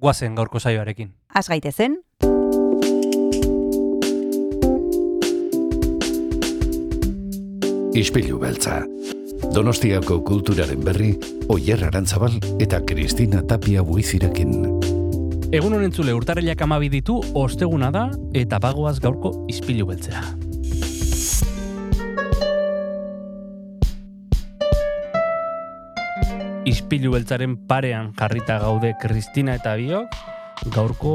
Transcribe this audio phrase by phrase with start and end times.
[0.00, 1.12] guazen gaurko saioarekin.
[1.34, 2.00] Az gaitezen,
[8.00, 8.84] Ispilu beltza.
[9.54, 11.10] Donostiako kulturaren berri,
[11.50, 14.54] Oyer Arantzabal eta Kristina Tapia buizirekin.
[15.50, 20.22] Egun honen zule urtarrilak amabi ditu, osteguna da, eta bagoaz gaurko izpilu beltzea.
[26.68, 30.16] Izpilu beltzaren parean jarrita gaude Kristina eta biok,
[30.74, 31.12] gaurko,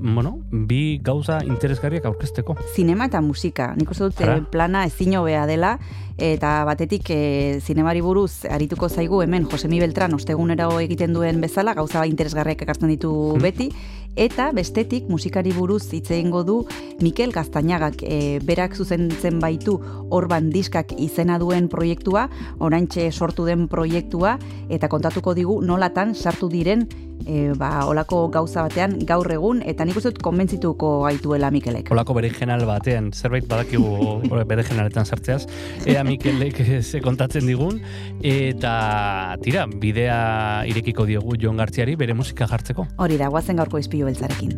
[0.00, 2.56] bueno, bi gauza interesgarriak aurkezteko.
[2.74, 3.74] zinema eta musika.
[3.76, 5.76] Nik uste dut eh, plana ezin hobea dela,
[6.18, 12.04] eta batetik e, zinemari buruz arituko zaigu hemen Josemi Beltran ostegunero egiten duen bezala, gauza
[12.06, 13.42] interesgarriak ekartzen ditu Hmm.
[13.42, 13.70] beti,
[14.18, 16.66] eta bestetik musikari buruz hitz egingo du
[17.00, 19.78] Mikel Gaztañagak e, berak zuzentzen baitu
[20.10, 26.88] Orban Diskak izena duen proiektua, oraintxe sortu den proiektua, eta kontatuko digu nolatan sartu diren
[27.26, 31.92] e, ba, olako gauza batean gaur egun, eta nik uste dut konbentzituko gaituela Mikelek.
[31.94, 34.18] Olako bere genal batean, zerbait badakigu
[34.50, 35.44] bere genaletan sartzeaz,
[35.86, 37.82] ea Mikelek ze kontatzen digun,
[38.24, 42.86] eta tira, bidea irekiko diogu Jon Gartziari bere musika jartzeko.
[42.96, 44.56] Hori da, guazen gaurko izpilu beltzarekin.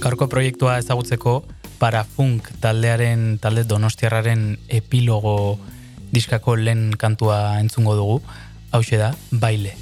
[0.00, 1.42] Gaurko proiektua ezagutzeko
[1.80, 5.58] Parafunk taldearen talde Donostiarraren epilogo
[6.10, 8.22] diskako lehen kantua entzungo dugu.
[8.72, 9.76] Hauxe da, baile.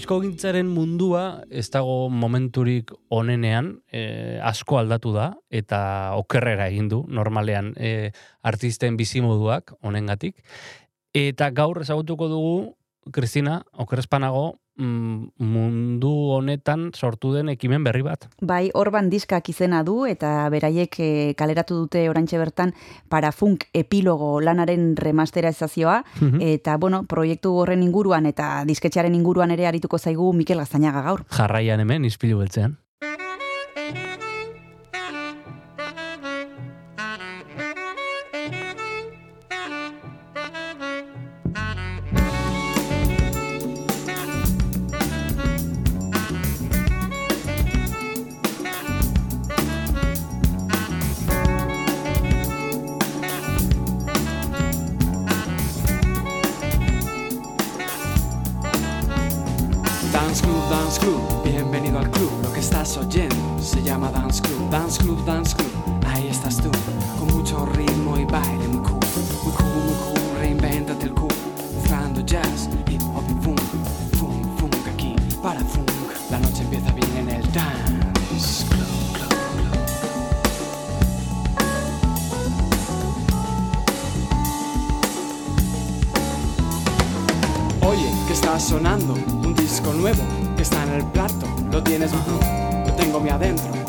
[0.00, 5.80] Diskogintzaren mundua ez dago momenturik onenean e, asko aldatu da eta
[6.16, 8.08] okerrera egin du normalean e,
[8.40, 10.38] artisten bizimoduak honengatik.
[11.12, 12.54] Eta gaur ezagutuko dugu,
[13.12, 14.46] Kristina, okerrezpanago,
[14.80, 18.26] mundu honetan sortu den ekimen berri bat.
[18.40, 22.74] Bai, orban diskak izena du eta beraiek e, kaleratu dute orantxe bertan
[23.08, 29.98] parafunk epilogo lanaren remasterizazioa mm eta bueno, proiektu horren inguruan eta disketxearen inguruan ere arituko
[29.98, 31.24] zaigu Mikel Gaztañaga gaur.
[31.30, 32.78] Jarraian hemen, izpilu beltzean.
[64.70, 65.70] Dance Club, Dance Club,
[66.06, 66.70] ahí estás tú,
[67.18, 69.00] con mucho ritmo y baile muy cool,
[69.42, 71.28] muy cool, muy cool, reinventate el cool,
[71.74, 73.60] mezclando jazz, hip hop funk,
[74.16, 75.90] funk, funk aquí para funk,
[76.30, 78.86] la noche empieza bien en el Dance Club.
[87.82, 90.22] Oye, que está sonando un disco nuevo
[90.56, 91.46] que está en el plato.
[91.72, 93.79] Lo tienes, lo tengo mi adentro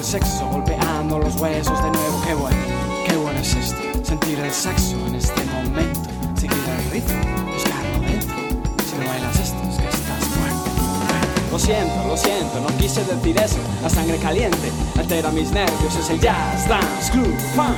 [0.00, 2.22] el sexo, golpeando los huesos de nuevo.
[2.26, 2.56] Qué bueno,
[3.06, 6.00] qué bueno es esto, sentir el sexo en este momento,
[6.36, 7.20] seguir el ritmo,
[7.52, 8.36] buscarlo dentro.
[8.88, 10.70] Si no bailas esto, es que estás muerto.
[11.50, 13.58] Lo siento, lo siento, no quise decir eso.
[13.82, 15.94] La sangre caliente altera mis nervios.
[15.96, 17.76] Es el jazz, dance, groove, funk.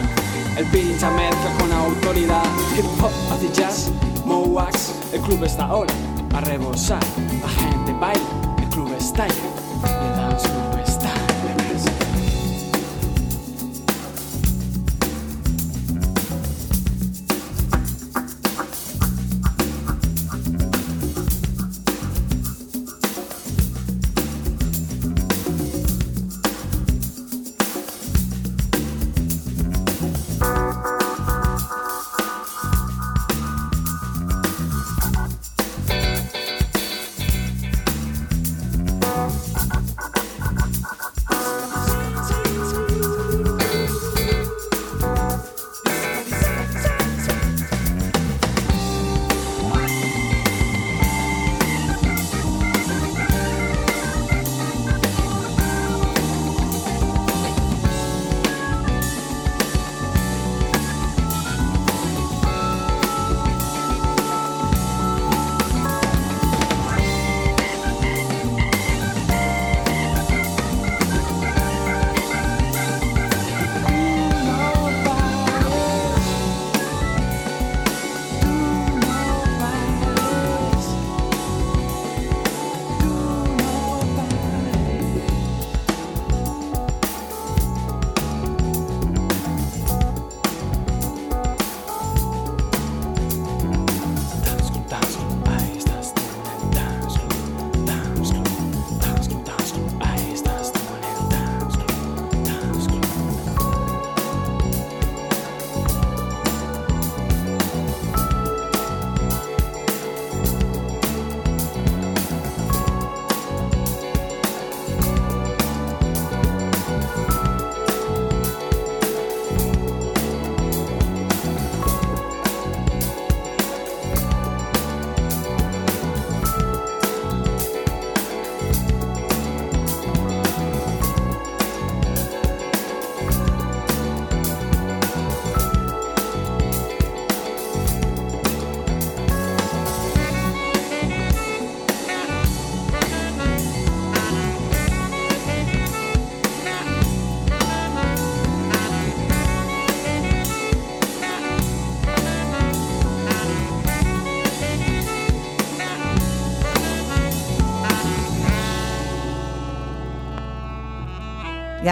[0.57, 2.45] El pincha mezcla con autoridad.
[2.77, 3.91] Hip hop, hace jazz,
[4.27, 4.93] wax.
[5.13, 5.93] El club está ahora
[6.35, 7.03] a rebosar.
[7.43, 8.23] La gente baila,
[8.59, 10.22] el club está estalla.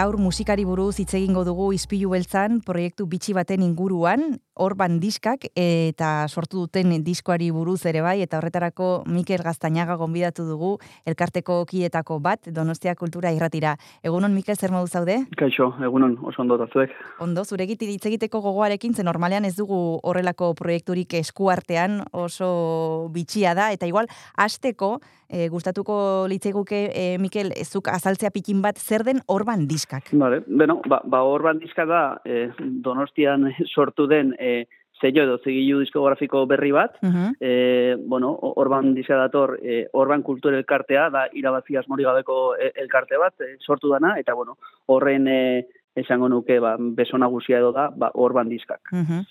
[0.00, 6.08] Gaur musikari buruz hitz egingo dugu Izpilu Beltzan proiektu bitxi baten inguruan, Orban diskak eta
[6.28, 10.70] sortu duten diskoari buruz ere bai eta horretarako Mikel Gaztañaga gonbidatu dugu
[11.04, 13.74] elkarteko kietako bat Donostia Kultura Irratira.
[14.00, 15.18] Egunon Mikel zer modu zaude?
[15.36, 16.96] Kaixo, egunon, oso ondo zuek.
[17.20, 23.72] Ondo, zuregit hitz egiteko gogoarekin zen normalean ez dugu horrelako proiekturik eskuartean oso bitxia da
[23.72, 24.98] eta igual hasteko
[25.30, 30.10] e, gustatuko litzeguke e, Mikel zuk azaltzea pikin bat zer den Orban diskak.
[30.12, 34.66] Vale, bueno, ba, ba Orban diska da e, Donostian sortu den e,
[35.00, 37.32] sello edo zigilu diskografiko berri bat, uh -huh.
[37.40, 43.34] e, bueno, Orban diska dator, e, Orban kultur elkartea, da irabazi asmori gabeko elkarte bat,
[43.40, 48.10] e, sortu dana, eta bueno, horren e, esango nuke, ba, beso nagusia edo da, ba,
[48.14, 48.80] Orban diskak.
[48.92, 49.24] Uh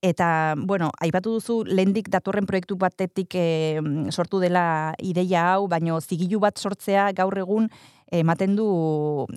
[0.00, 3.80] Eta, bueno, aipatu duzu, lehendik datorren proiektu batetik e,
[4.14, 7.66] sortu dela ideia hau, baino zigilu bat sortzea gaur egun
[8.14, 8.68] ematen du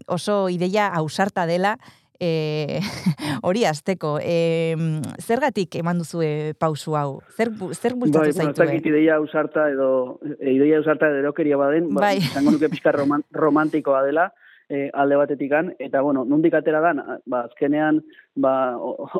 [0.05, 1.73] oso ideia ausarta dela,
[2.21, 2.79] e,
[3.47, 4.19] hori azteko.
[4.21, 4.77] E,
[5.17, 6.21] zergatik eman duzu
[6.61, 7.21] pausu hau?
[7.33, 8.61] Zer, zer bultatu bai, zaitu?
[8.61, 12.19] Bai, ideia ausarta edo, e, ideia ausarta edo keria baden, ba, bai.
[12.35, 14.29] zango nuke pixka romantikoa dela,
[14.71, 17.99] e, alde batetik eta bueno, nondik atera dan, ba, azkenean,
[18.35, 18.77] ba,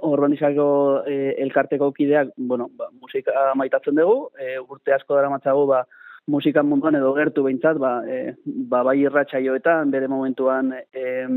[0.08, 0.68] urbanizako
[1.12, 5.84] e, elkarteko kideak, bueno, ba, musika maitatzen dugu, e, urte asko dara matzagu, ba,
[6.32, 11.28] musikan munduan edo gertu behintzat, ba, e, ba, bai irratxaioetan, bere momentuan, e,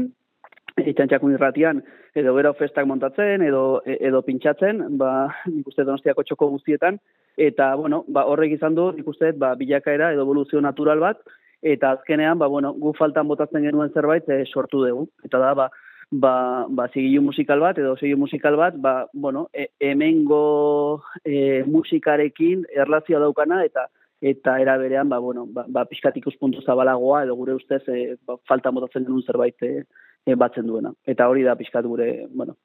[0.84, 1.82] itxantxakun irratian,
[2.14, 7.00] edo gero festak montatzen, edo, edo pintxatzen, ba, nik uste donostiako txoko guztietan,
[7.34, 11.22] eta, bueno, ba, horrek izan du, nik uste, ba, bilakaera edo evoluzio natural bat,
[11.64, 15.08] eta azkenean ba bueno gu faltan botatzen genuen zerbait e, sortu dugu.
[15.24, 15.70] Eta da ba
[16.12, 22.66] ba ba sigilu musikal bat edo sigilu musikal bat ba bueno e, hemengo e, musikarekin
[22.84, 23.88] erlazioa daukana eta
[24.20, 28.74] eta era berean ba bueno ba, ba ikuspuntu zabalagoa edo gure ustez e, ba, faltan
[28.74, 29.84] botatzen genuen zerbait e,
[30.32, 30.92] batzen duena.
[31.04, 32.56] Eta hori da pixkat gure, bueno,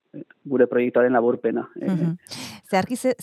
[0.47, 1.67] gure proiektuaren laburpena.
[1.75, 2.17] Mm -hmm.
[2.69, 3.13] Zehazki ze,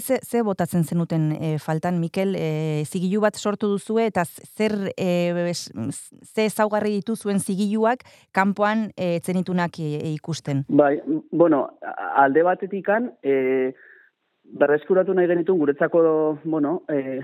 [0.00, 5.52] ze, ze, botatzen zenuten e, faltan, Mikel, e, zigilu bat sortu duzue, eta zer e,
[6.22, 10.64] ze zaugarri ditu zuen zigiluak kanpoan e, zenitunak e, ikusten?
[10.68, 11.68] Bai, bueno,
[12.16, 13.74] alde batetikan, e,
[14.44, 17.20] berreskuratu nahi genitun guretzako, bueno, e,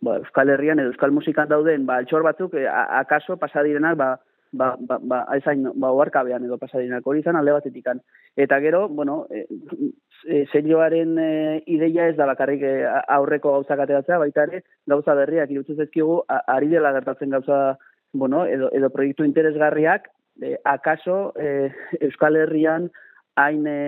[0.00, 4.20] ba, Euskal Herrian edo Euskal Musikan dauden, ba, altxor batzuk, e, akaso pasadirenak, ba,
[4.52, 8.00] ba, ba, ba, aizain, ba, oarkabean edo pasadinak hori izan alde batetikan.
[8.36, 9.46] Eta gero, bueno, e,
[10.26, 11.30] e, serioaren e,
[11.66, 12.72] ideia ez da bakarrik e,
[13.16, 17.78] aurreko gauzak ateratzea, baita ere, gauza berriak irutzen zezkigu, ari dela gertatzen gauza,
[18.12, 22.90] bueno, edo, edo proiektu interesgarriak, e, akaso e, Euskal Herrian
[23.36, 23.78] hain e,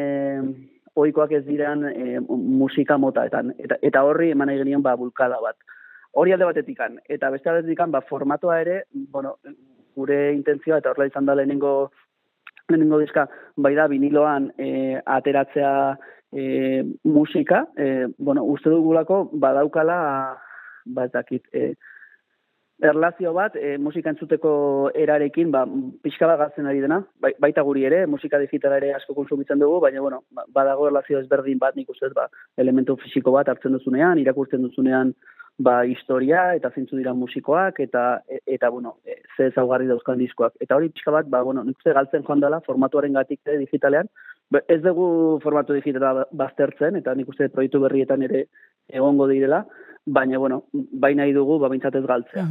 [0.94, 3.52] oikoak ez diran e, musika motaetan.
[3.58, 5.56] Eta, eta horri eman egin ba, bulkada bat.
[6.14, 7.00] Hori alde batetikan.
[7.10, 9.36] Eta beste batetikan, ba, formatoa ere, bueno,
[9.96, 11.74] gure intentzioa eta horrela izan da lehenengo
[12.68, 15.72] lehenengo diska bai da viniloan e, ateratzea
[16.32, 19.98] e, musika e, bueno uste dugulako badaukala
[20.86, 21.74] ba dakit e,
[22.82, 25.64] erlazio bat e, musika entzuteko erarekin ba
[26.02, 29.80] pixka bat gatzen ari dena bai, baita guri ere musika digitala ere asko konsumitzen dugu
[29.80, 32.28] baina bueno ba, badago erlazio ezberdin bat nik ba
[32.58, 35.14] elementu fisiko bat hartzen duzunean irakurtzen duzunean
[35.58, 40.54] ba, historia eta zintzu dira musikoak eta e, eta bueno, e, ze ezaugarri dauzkan diskoak.
[40.60, 43.58] Eta hori pixka bat, ba, bueno, nik galtzen joan dela formatuaren gatik ere
[44.50, 48.46] digitalean, ez dugu formatu digitala baztertzen, eta nik uste proiektu berrietan ere
[48.88, 49.64] egongo direla,
[50.04, 52.44] baina, bueno, baina nahi dugu, ba, ez galtzea.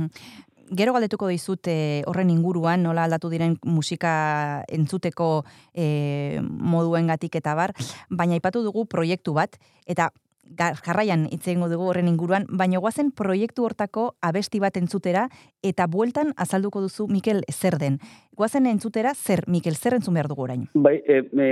[0.73, 5.43] Gero galdetuko dizut e, horren inguruan, nola aldatu diren musika entzuteko
[5.75, 7.75] e, moduen gatik eta bar,
[8.09, 10.09] baina ipatu dugu proiektu bat, eta
[10.57, 15.27] jarraian itzeingo dugu horren inguruan, baina guazen proiektu hortako abesti bat entzutera
[15.63, 17.99] eta bueltan azalduko duzu Mikel zer den.
[18.35, 20.67] Guazen entzutera zer, Mikel, zer entzun behar dugu orain?
[20.73, 21.49] Bai, e, e,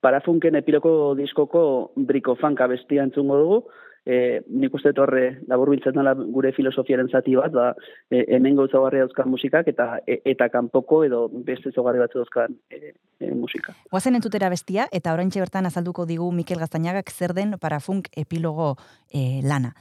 [0.00, 3.62] parafunken epiloko diskoko briko fanka bestia entzungo dugu,
[4.06, 7.68] e, nik uste torre labur biltzen dela gure filosofiaren zati bat, ba,
[8.10, 12.58] e, hemen gauza barri dauzkan musikak eta e, eta kanpoko edo beste zogarri batzu dauzkan
[12.70, 13.76] e, e, musika.
[13.90, 18.76] Guazen entzutera bestia eta orain bertan azalduko digu Mikel Gaztañagak zer den parafunk epilogo
[19.10, 19.74] e, lana.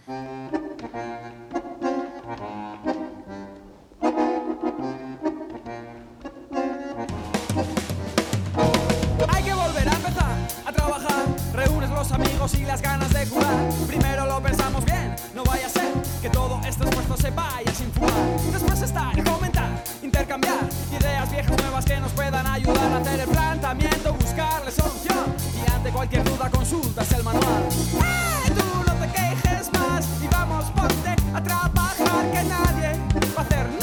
[12.12, 13.70] Amigos y las ganas de jugar.
[13.88, 15.91] Primero lo pensamos bien, no vaya a ser
[16.22, 18.12] que todo este esfuerzo se vaya sin fumar.
[18.51, 20.60] Después está el comentar, intercambiar
[20.91, 25.36] ideas viejas nuevas que nos puedan ayudar a hacer el planteamiento, buscarle solución.
[25.56, 27.63] Y ante cualquier duda consultas el manual.
[27.70, 28.51] ¡Eh!
[28.58, 33.00] Tú no te quejes más y vamos ponte a trabajar que nadie
[33.36, 33.80] va a hacer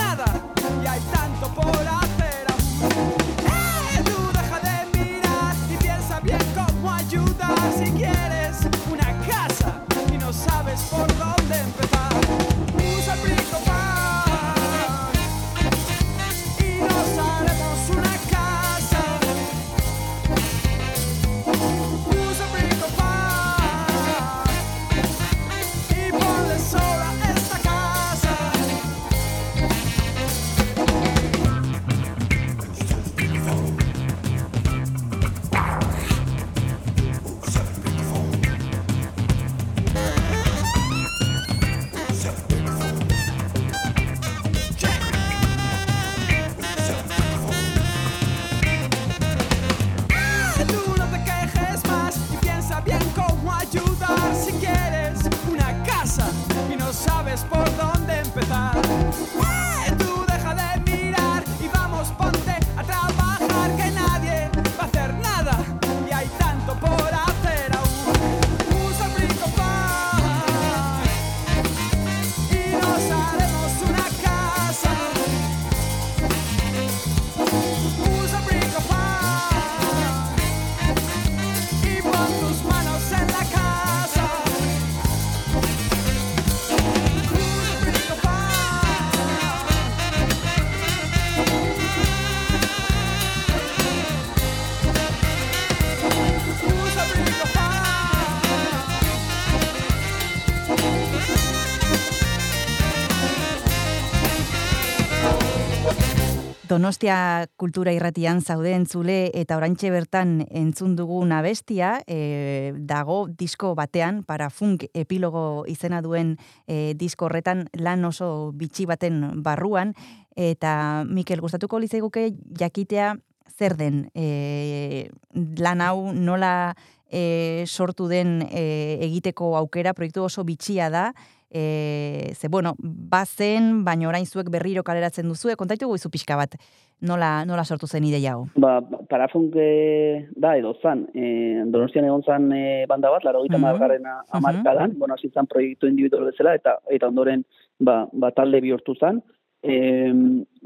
[106.78, 114.20] Donostia kultura irratian zauden zule eta oraintxe bertan entzun dugun abestia e, dago disko batean
[114.22, 116.36] para funk epilogo izena duen
[116.68, 119.96] e, disko horretan lan oso bitxi baten barruan.
[120.38, 122.28] Eta Mikel gustatuko litzaiguke
[122.62, 123.16] jakitea
[123.58, 126.76] zer den e, lan hau nola
[127.10, 131.08] e, sortu den e, egiteko aukera proiektu oso bitxia da
[131.50, 136.56] e, ze bueno, bazen, baina orain zuek berriro kaleratzen duzue, kontaitu guizu pixka bat,
[137.00, 138.46] nola, nola sortu zen ideia hau?
[138.56, 143.56] Ba, parafunk e, da edo zan, e, donostian egon zan e, banda bat, laro gita
[143.58, 143.62] Mhm.
[143.62, 147.44] margarren amarkadan, bueno, hasi zan proiektu individual bezala, eta eta ondoren
[147.78, 149.22] ba, ba talde bihurtu zan.
[149.62, 150.12] E,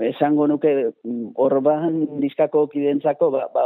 [0.05, 3.65] esango nuke mm, orban diskako kidentzako, ba, ba,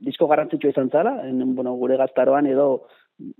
[0.00, 2.86] disko garrantzitsua izan zala, en, bueno, gure gaztaroan edo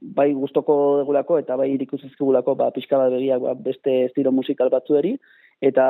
[0.01, 5.17] bai gustoko degulako eta bai irikusizkigulako ba, pixka bat begiak ba, beste estilo musikal batzueri,
[5.61, 5.85] eta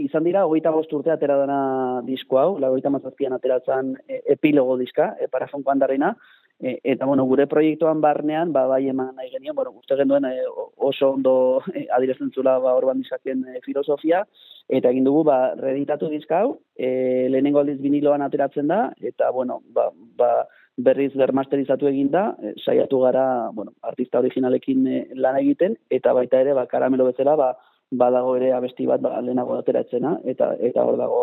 [0.00, 1.58] izan dira, hogeita bost urte atera dana
[2.06, 6.14] disko hau, lagoita mazazpian ateratzen e, epilogo diska, e, parafon bandarena,
[6.58, 10.32] e, eta bueno, gure proiektuan barnean, ba, bai eman nahi genien, bueno, uste genduen e,
[10.88, 11.36] oso ondo
[11.74, 14.24] e, adirezen zula ba, orban dizakien e, filosofia,
[14.72, 19.60] eta egin dugu, ba, reeditatu diska hau, e, lehenengo aldiz viniloan ateratzen da, eta bueno,
[19.76, 20.32] ba, ba,
[20.76, 26.40] berriz bermasterizatu egin da, e, saiatu gara, bueno, artista originalekin e, lan egiten, eta baita
[26.42, 27.52] ere, ba, karamelo bezala, ba,
[27.92, 31.20] badago ere abesti bat ba, lehenago ateratzena, eta eta hor dago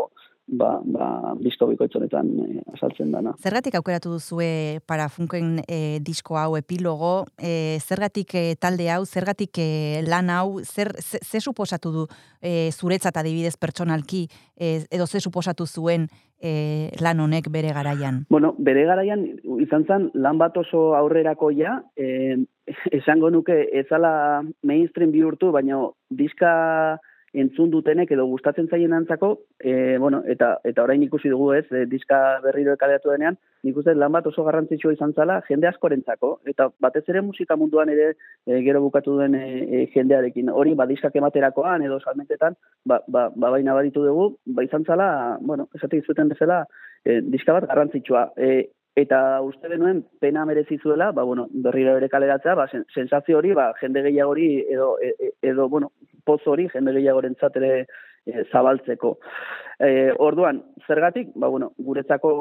[0.48, 1.08] ba, ba,
[1.40, 3.34] disko bikoitz honetan e, azaltzen dana.
[3.42, 9.62] Zergatik aukeratu duzue para funken e, disko hau epilogo, e, zergatik e, talde hau, zergatik
[9.62, 9.70] e,
[10.08, 12.08] lan hau, zer, ze, ze suposatu du
[12.42, 16.10] e, zuretzat adibidez pertsonalki, e, edo ze suposatu zuen
[16.42, 18.26] e, lan honek bere garaian?
[18.30, 19.24] Bueno, bere garaian
[19.62, 22.38] izan zen lan bat oso aurrerakoia, eh,
[22.92, 27.00] esango nuke ezala mainstream bihurtu, baina diska
[27.34, 31.86] entzun dutenek edo gustatzen zaien antzako, e, bueno, eta eta orain ikusi dugu ez, e,
[31.88, 36.70] diska berriro ekaleatu denean, nik uste lan bat oso garrantzitsua izan zala jende askorentzako, eta
[36.84, 40.52] batez ere musika munduan ere e, gero bukatu den e, e, jendearekin.
[40.52, 45.38] Hori, ba, diskak ematerakoan edo salmentetan, ba, ba, ba baina baditu dugu, ba izan zala,
[45.42, 46.66] bueno, esate izuten bezala,
[47.06, 48.32] e, diska bat garrantzitsua.
[48.36, 48.52] E,
[48.96, 53.54] eta uste denuen pena merezi zuela, ba, bueno, berriro ere kaleratzea, ba, sen, sensazio hori,
[53.56, 55.92] ba, jende gehiagori edo, e, e- edo, bueno,
[56.26, 57.72] poz hori jende gehiagorentzat ere
[58.26, 59.18] e, zabaltzeko.
[59.82, 62.32] E, orduan, zergatik, ba, bueno, guretzako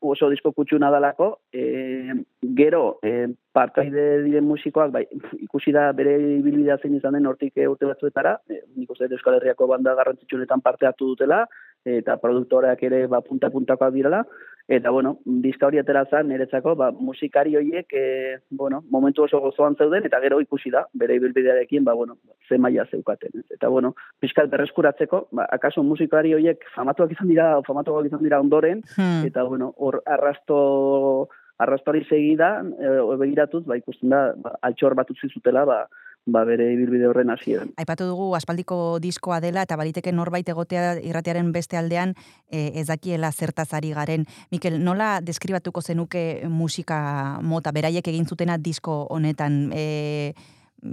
[0.00, 2.14] oso disko kutsuna dalako, e,
[2.56, 5.04] gero, e, partaide diren musikoak, bai,
[5.44, 9.38] ikusi da bere ibilbidea zein izan den hortik e, urte batzuetara, e, nik uste Euskal
[9.38, 11.44] Herriako banda garrantzitsunetan parte hartu dutela,
[11.84, 14.24] eta produktoreak ere ba, punta-puntakoak direla,
[14.66, 19.76] eta bueno, diska hori atera zen niretzako, ba, musikari horiek, e, bueno, momentu oso gozoan
[19.76, 22.16] zeuden, eta gero ikusi da, bere ibilbidearekin, ba, bueno,
[22.48, 23.30] ze maila zeukaten.
[23.34, 23.44] ez.
[23.50, 28.82] Eta bueno, pixkat berreskuratzeko, ba, akaso musikari horiek famatuak izan dira, famatuak izan dira ondoren,
[28.96, 29.26] Hmm.
[29.26, 35.28] eta bueno, hor arrasto arrastoari segida, e, begiratuz, ba, ikusten da, ba, altxor bat utzi
[35.28, 35.86] zutela, ba,
[36.26, 37.72] ba bere ibilbide horren hasieran.
[37.80, 42.14] Aipatu dugu aspaldiko diskoa dela eta baliteke norbait egotea irratiaren beste aldean
[42.48, 44.26] e, ez dakiela zertaz ari garen.
[44.50, 49.68] Mikel, nola deskribatuko zenuke musika mota beraiek egin zutena disko honetan?
[49.76, 50.34] E,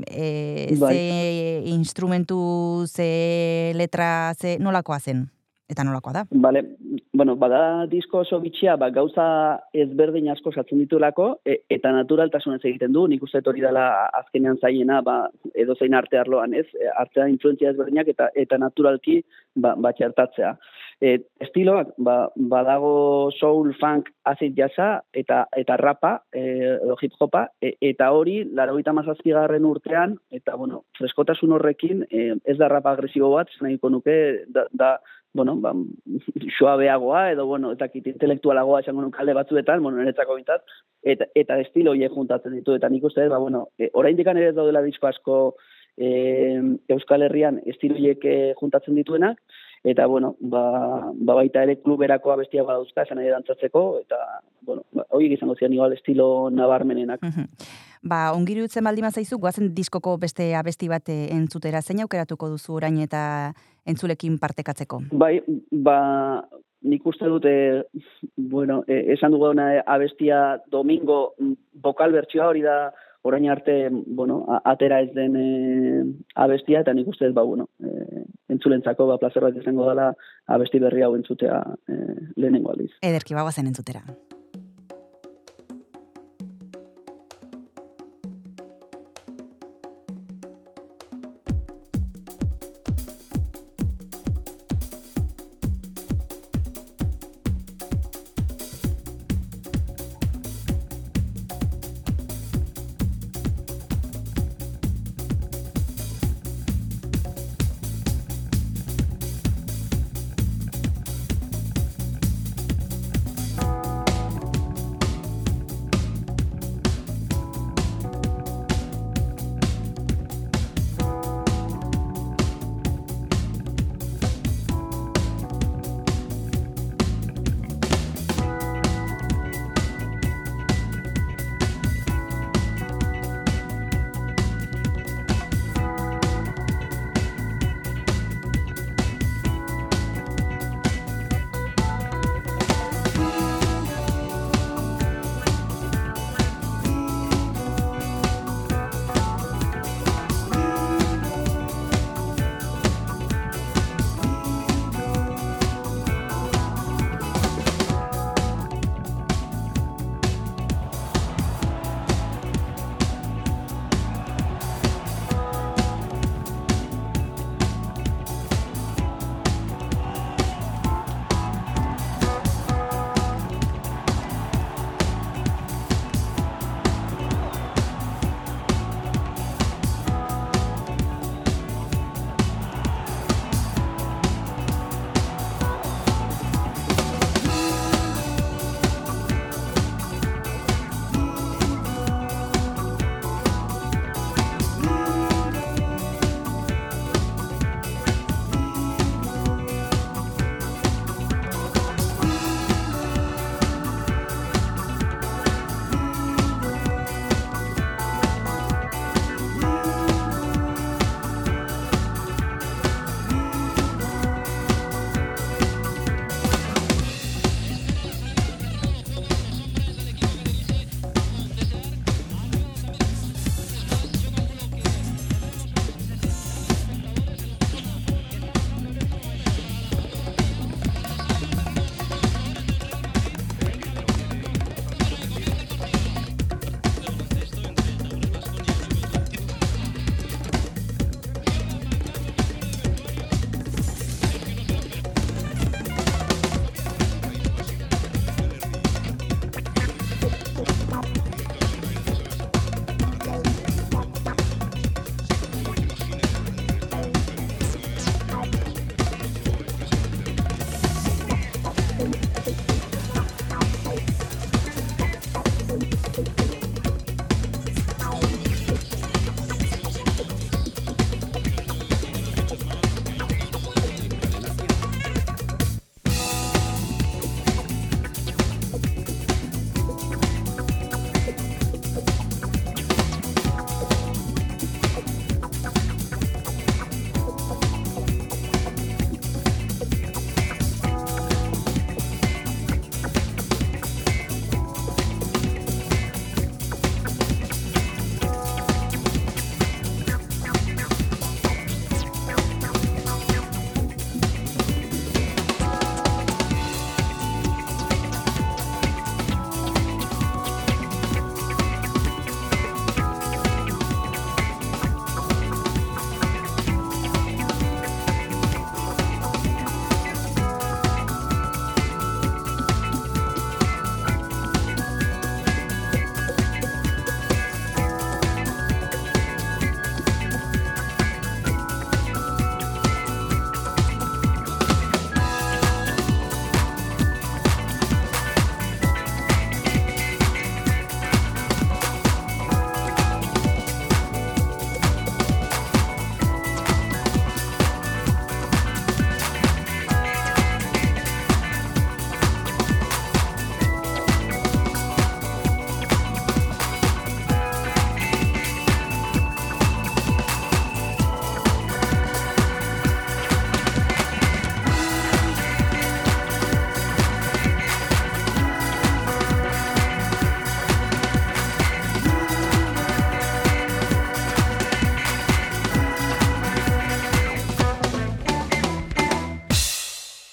[0.08, 0.96] e, Bai.
[0.96, 5.30] ze instrumentu, ze letra, ze nolakoa zen?
[5.72, 6.24] Eta nolakoa da?
[6.44, 6.64] Vale,
[7.16, 9.26] bueno, bada disko oso bitxia, ba, gauza
[9.84, 13.86] ezberdin asko sartzen ditulako, e, eta naturaltasunez egiten du, nik uste hori dela
[14.20, 15.16] azkenean zaiena, ba,
[15.56, 16.68] edo zein arte arloan, ez?
[16.76, 19.22] E, Artean influentzia ezberdinak eta eta naturalki
[19.56, 20.56] ba, ba txertatzea.
[21.02, 27.72] E, estiloak, ba, badago soul, funk, acid jazza eta eta rapa, e, hip hopa, e,
[27.90, 33.50] eta hori, laro garren urtean, eta bueno, freskotasun horrekin, e, ez da rapa agresibo bat,
[33.62, 35.00] nahiko nuke, da, da
[35.34, 35.74] bueno, ba,
[36.58, 40.62] suabeagoa, edo, bueno, eta kit intelektualagoa esango alde batzuetan, bueno, niretzako bintzat,
[41.02, 44.56] eta, eta estilo horiek juntatzen ditu, eta nik uste, ba, bueno, e, oraindik ere ez
[44.56, 45.42] daudela disko asko
[45.98, 46.62] e,
[46.94, 49.42] Euskal Herrian estiloiek e, juntatzen dituenak,
[49.84, 54.18] eta bueno, ba, ba baita ere kluberako abestia badauzka esan nahi dantzatzeko eta
[54.62, 57.24] bueno, ba, hori izango zian igual estilo nabarmenenak.
[58.02, 62.80] Ba, ongiri utzen baldima zaizu, guazen diskoko beste abesti bat eh, entzutera, zein aukeratuko duzu
[62.80, 63.54] orain eta
[63.86, 65.02] entzulekin partekatzeko?
[65.12, 65.36] Bai,
[65.72, 66.00] ba,
[66.82, 67.54] nik uste dute,
[68.38, 69.54] bueno, e, esan dugu
[69.86, 71.34] abestia domingo
[71.74, 75.46] bokal bertsioa hori da orain arte, bueno, atera ez den e,
[76.36, 80.12] abestia, eta nik uste ba, bueno, e, entzulentzako, ba, plazer bat izango dela
[80.48, 81.98] abesti berri hau entzutea e,
[82.36, 82.92] lehenengo aldiz.
[83.02, 84.04] Ederki, bagoazen entzutera.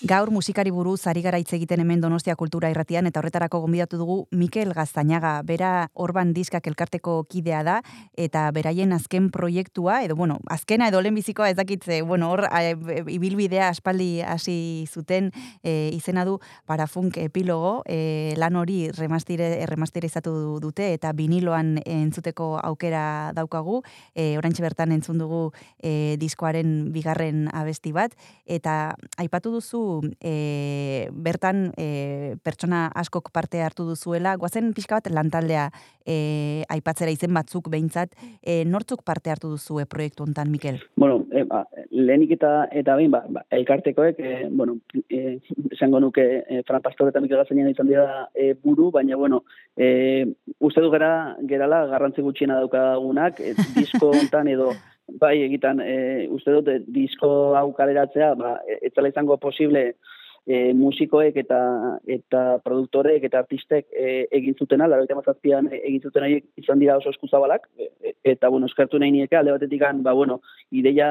[0.09, 4.15] Gaur musikari buruz ari gara hitz egiten hemen Donostia Kultura Irratian eta horretarako gonbidatu dugu
[4.33, 7.75] Mikel Gaztañaga, bera Orban Diskak elkarteko kidea da
[8.17, 12.47] eta beraien azken proiektua edo bueno, azkena edo lehenbizikoa ez dakitze, bueno, hor
[13.05, 15.29] ibilbidea aspaldi hasi zuten
[15.63, 20.33] e, izena du Parafunk epilogo, e, lan hori remastire remasterizatu
[20.65, 23.83] dute eta viniloan entzuteko aukera daukagu.
[24.15, 25.51] E, Oraintxe bertan entzun dugu
[25.83, 28.17] e, diskoaren bigarren abesti bat
[28.47, 35.69] eta aipatu duzu e, bertan e, pertsona askok parte hartu duzuela, guazen pixka bat lantaldea
[36.07, 40.81] e, aipatzera izen batzuk behintzat, e, nortzuk parte hartu duzu e, proiektu hontan Mikel?
[40.97, 45.39] Bueno, e, ba, lehenik eta eta behin, ba, ba, elkartekoek, e, bueno, e,
[45.73, 49.43] esango nuke e, Fran Pastor eta Mikel Gazainan izan dira e, buru, baina, bueno,
[49.77, 50.27] e,
[50.59, 54.73] uste du gara, gerala garrantzi gutxiena daukagunak, e, disko hontan edo
[55.09, 59.95] bai egitan e, uste dut disko hau kaleratzea ba etzela izango posible
[60.49, 61.61] e, musikoek eta
[62.17, 66.27] eta produktorek eta artistek e, egin zutena 97an egin zuten
[66.61, 70.41] izan dira oso eskuzabalak e, e, eta bueno eskertu nahi nieke alde batetik ba bueno
[70.71, 71.11] ideia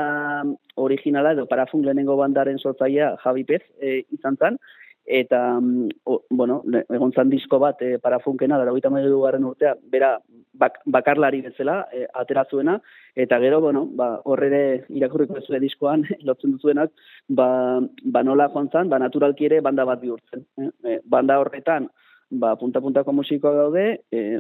[0.76, 4.60] originala edo parafun lehenengo bandaren sortzailea Javi Pez e, izan zen
[5.08, 5.58] eta
[6.04, 10.18] o, bueno, egon zan disko bat e, parafunkena, dara gita garren urtea, bera
[10.54, 12.82] bak, bakarlari bezala e, aterazuena,
[13.16, 16.92] eta gero, bueno, ba, horrere irakurriko ez diskoan, lotzen duzuenak,
[17.30, 20.46] ba, ba nola joan zan, ba naturalki ere banda bat bihurtzen.
[20.60, 20.70] Eh?
[20.84, 21.88] E, banda horretan,
[22.30, 24.40] ba, punta-puntako musikoa daude, e,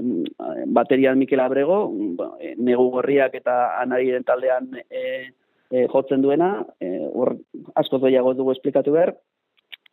[0.67, 1.85] baterian Mikel Abrego,
[2.19, 5.31] ba, e, negu gorriak eta anari taldean e,
[5.71, 7.37] e, jotzen duena, e, hor
[7.75, 9.15] asko zoiago dugu esplikatu behar,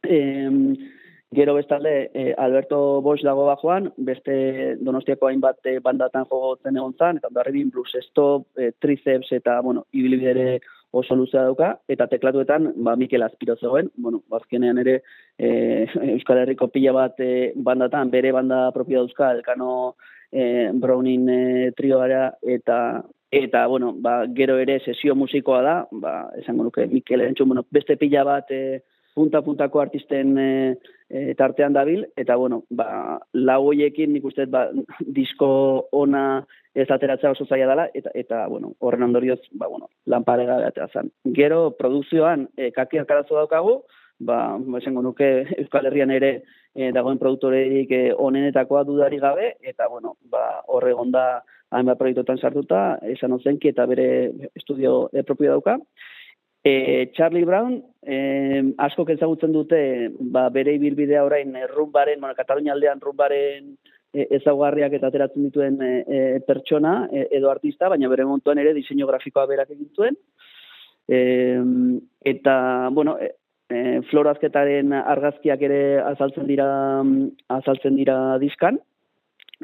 [0.04, 0.48] E,
[1.34, 7.18] gero bestalde, e, Alberto Bosch dago bajoan, beste donostiako hainbat e, bandatan jogotzen egon zan,
[7.18, 10.60] eta barri blues stop, e, triceps eta, bueno, ibilbidere
[10.94, 15.00] oso luzea dauka, eta teklatuetan, ba, Mikel Azpiro zegoen, bueno, bazkenean ere,
[15.36, 15.50] e,
[16.14, 19.96] Euskal Herriko pila bat e, bandatan, bere banda propia dauzka, elkano
[20.30, 21.42] e, Browning e,
[21.76, 22.78] trioara, eta
[23.34, 27.98] eta, bueno, ba, gero ere sesio musikoa da, ba, esango nuke, Mikel entzun, bueno, beste
[27.98, 30.50] pila bat, e, punta-puntako artisten e,
[31.08, 34.66] e, tartean dabil, eta bueno, ba, lau hoiekin nik uste ba,
[35.18, 35.48] disko
[35.92, 40.46] ona ez ateratzea oso zaila dela, eta, eta bueno, horren ondorioz, ba, bueno, lanpare
[40.92, 41.12] zen.
[41.34, 43.82] Gero, produkzioan, e, kakiak arazo daukagu,
[44.18, 45.30] ba, esango nuke
[45.62, 46.34] Euskal Herrian ere
[46.74, 52.98] e, dagoen produktoreik e, onenetakoa dudari gabe, eta bueno, ba, horre gonda hainbat proiektuetan sartuta,
[53.10, 54.08] esan ozenki eta bere
[54.54, 55.78] estudio e, propio dauka.
[56.66, 62.72] E, Charlie Brown, e, asko ezagutzen dute, ba, bere ibilbidea orain e, rumbaren, bueno, Katalunia
[62.72, 63.74] aldean rumbaren
[64.14, 69.44] ezaugarriak eta ateratzen dituen e, pertsona e, edo artista, baina bere montuan ere diseño grafikoa
[69.50, 70.16] berak egin zuen.
[71.08, 71.20] E,
[72.32, 72.56] eta,
[72.96, 76.68] bueno, e, florazketaren argazkiak ere azaltzen dira
[77.58, 78.80] azaltzen dira diskan.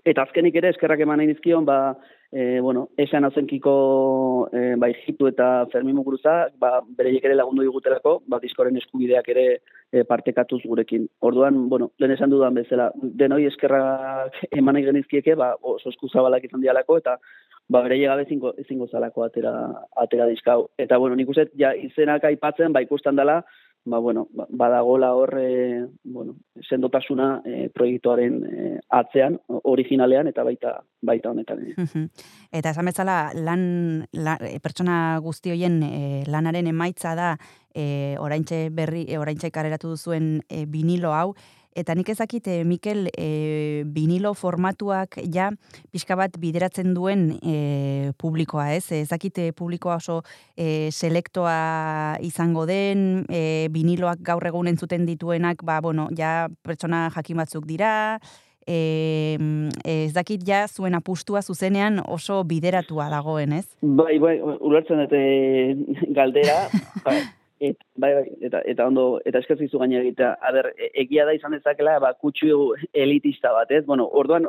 [0.04, 1.96] Eta azkenik ere eskerrak eman nahi dizkion, ba,
[2.32, 8.20] e, bueno, esan azenkiko e, bai jitu eta Fermi Muguruza, ba, bereiek ere lagundu digutelako,
[8.30, 9.46] ba, diskoren eskubideak ere
[9.90, 11.08] e, partekatuz gurekin.
[11.26, 16.62] Orduan, bueno, lehen esan dudan bezala, denoi eskerrak eman nahi genizkieke, ba, oso eskuzabalak izan
[16.62, 17.16] dialako, eta
[17.70, 19.54] ba, bere gabe ezingo, ezingo zalako atera,
[19.96, 20.68] atera diskau.
[20.78, 23.40] Eta, bueno, nik uste, ja, izenak aipatzen, ba, ikusten dela,
[23.84, 26.36] ba, bueno, ba, badagola hor e, bueno,
[26.68, 31.64] sendotasuna e, proiektuaren e, atzean, originalean, eta baita baita honetan.
[32.52, 37.30] Eta esan bezala, lan, la, pertsona guzti hoien e, lanaren emaitza da,
[37.74, 41.32] e, oraintxe berri, e, oraintxe kareratu duzuen e, vinilo hau,
[41.76, 45.50] Eta nik ezakit, e, Mikel, e, vinilo formatuak ja
[45.92, 48.90] pixka bat bideratzen duen e, publikoa, ez?
[48.98, 50.20] Ezakit publikoa oso
[50.56, 57.38] e, selektoa izango den, e, viniloak gaur egun entzuten dituenak, ba, bueno, ja pertsona jakin
[57.44, 57.92] batzuk dira,
[58.66, 59.38] e,
[59.84, 63.66] ez dakit ja zuen apustua zuzenean oso bideratua dagoen, ez?
[63.82, 65.22] Bai, bai, ulertzen dute
[66.16, 66.64] galdera,
[67.60, 71.26] Et, bai, bai, eta, eta ondo, eta eskatzen zu gaina egitea, a ber, e, egia
[71.28, 73.84] da izan dezakela, ba, kutsu elitista bat, ez?
[73.84, 74.46] Bueno, orduan,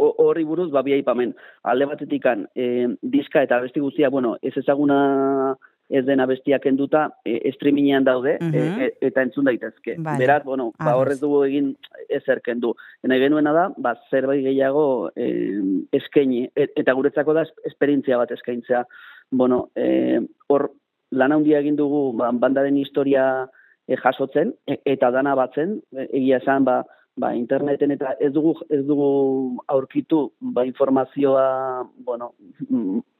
[0.00, 1.36] horri buruz, ba, bi aipamen,
[1.70, 5.56] alde batetikan, e, diska eta besti guztia, bueno, ez ezaguna
[5.90, 9.96] ez dena bestiak enduta, e, streamingean daude, e, eta entzun daitezke.
[9.98, 10.22] Vale.
[10.22, 11.72] Beraz, bueno, ba, horrez dugu egin
[12.08, 12.74] ezer kendu.
[13.06, 14.84] Ena genuena da, ba, zerbait gehiago
[15.14, 15.30] e,
[15.98, 18.84] eskaini, eta guretzako da esperientzia bat eskaintzea.
[19.30, 19.68] Bueno,
[20.50, 20.70] hor,
[21.10, 23.26] lan handia egin dugu ba, bandaren historia
[23.88, 26.80] e, jasotzen e, eta dana batzen e, egia esan ba,
[27.16, 29.10] ba, interneten eta ez dugu ez dugu
[29.68, 31.46] aurkitu ba, informazioa
[32.06, 32.32] bueno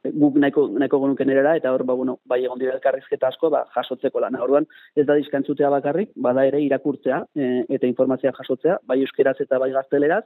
[0.01, 3.67] guk nahiko, nahiko genuken erera, eta hor, ba, bueno, bai egon dira elkarrizketa asko, ba,
[3.75, 4.39] jasotzeko lan.
[4.41, 9.61] Orduan, ez da diskantzutea bakarrik, bada ere irakurtzea e, eta informazioa jasotzea, bai euskeraz eta
[9.61, 10.25] bai gazteleraz,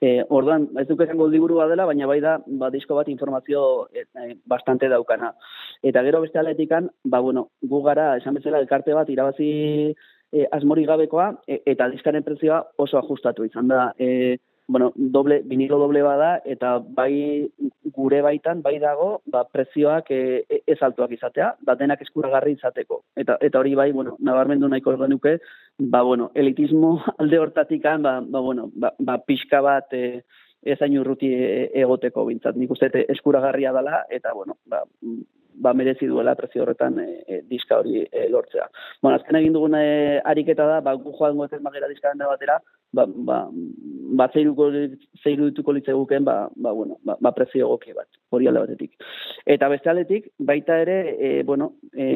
[0.00, 4.04] E, orduan, ez duk esango liburua dela, baina bai da, ba, disko bat informazio e,
[4.44, 5.32] bastante daukana.
[5.82, 9.48] Eta gero beste aletikan, ba, bueno, gu gara, esan bezala, elkarte bat, irabazi
[10.32, 13.88] e, asmori gabekoa, e, eta diskaren prezioa oso ajustatu izan da.
[13.98, 17.48] E, bueno, doble, vinilo doble bada, eta bai
[17.96, 23.02] gure baitan, bai dago, ba, prezioak e, e, ez altuak izatea, da denak eskuragarri izateko.
[23.16, 25.38] Eta, eta hori bai, bueno, nabarmendu nahiko genuke,
[25.78, 30.24] ba, bueno, elitismo alde hortatikan, ba, ba, bueno, ba, ba pixka bat e,
[30.62, 32.56] ezain urruti e, egoteko bintzat.
[32.56, 34.82] Nik uste eskuragarria dela, eta, bueno, ba,
[35.56, 38.68] ba merezi duela prezio horretan e, diska hori e, lortzea.
[39.02, 42.58] Bueno, azken egin dugun e, ariketa da, ba, gu joan goetzen magera diska batera,
[42.92, 43.38] ba, ba,
[44.16, 44.68] ba zeiruko,
[45.22, 48.94] zeiru dituko litzeguken, ba, ba, bueno, ba, ba prezio goke bat, hori alde batetik.
[49.46, 52.06] Eta beste aldetik, baita ere, e, bueno, e,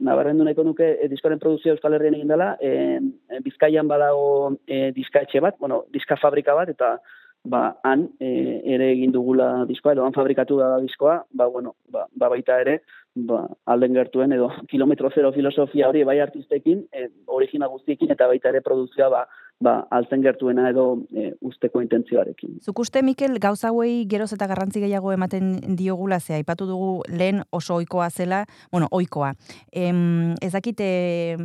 [0.00, 2.98] nabarrendu nahiko nuke e, diskoren produzio Euskal Herrian egin dela, e,
[3.44, 6.96] Bizkaian badago e, diska etxe bat, bueno, diska fabrika bat, eta
[7.44, 8.28] ba, han e,
[8.74, 12.78] ere egin dugula diskoa, edo han fabrikatu da diskoa, ba, bueno, ba, ba baita ere,
[13.14, 18.50] ba, alden gertuen, edo kilometro zero filosofia hori bai artistekin, e, origina guztiekin, eta baita
[18.52, 19.26] ere produzioa, ba,
[19.62, 22.58] ba, altzen gertuena edo e, usteko intentzioarekin.
[22.64, 27.42] Zuk uste, Mikel, gauza hauei geroz eta garrantzi gehiago ematen diogula, ze aipatu dugu lehen
[27.54, 29.32] oso oikoa zela, bueno, oikoa.
[29.72, 31.36] Em, ez dakite,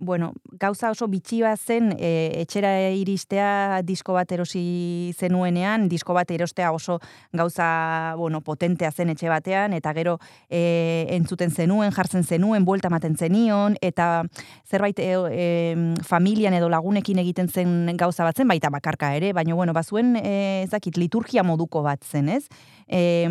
[0.00, 6.72] bueno, gauza oso bitxiba zen, e, etxera iristea disko bat erosi zenuenean, disko bat erostea
[6.72, 6.98] oso
[7.32, 10.18] gauza, bueno, potentea zen etxe batean, eta gero
[10.50, 14.24] e, entzuten zenuen, jartzen zenuen, buelta maten zenion, eta
[14.68, 15.48] zerbait e, e,
[16.04, 20.64] familian edo lagunekin egiten zen gauza bat zen, baita bakarka ere, baina bueno, bazuen e,
[20.64, 22.48] ezakit liturgia moduko bat zen, ez?
[22.88, 23.28] E,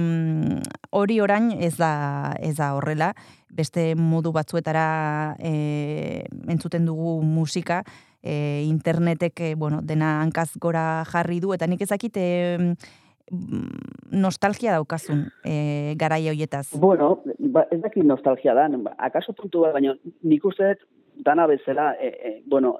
[0.91, 3.13] hori orain ez da, ez da horrela,
[3.49, 7.81] beste modu batzuetara e, entzuten dugu musika,
[8.21, 12.27] e, internetek e, bueno, dena hankaz gora jarri du, eta nik ezakit e,
[14.11, 16.69] nostalgia daukazun e, garai hoietaz.
[16.79, 18.69] Bueno, ba, ez dakit nostalgia da,
[19.09, 20.75] akaso puntu bat, baina nik uste
[21.25, 22.77] dana bezala, e, e, bueno,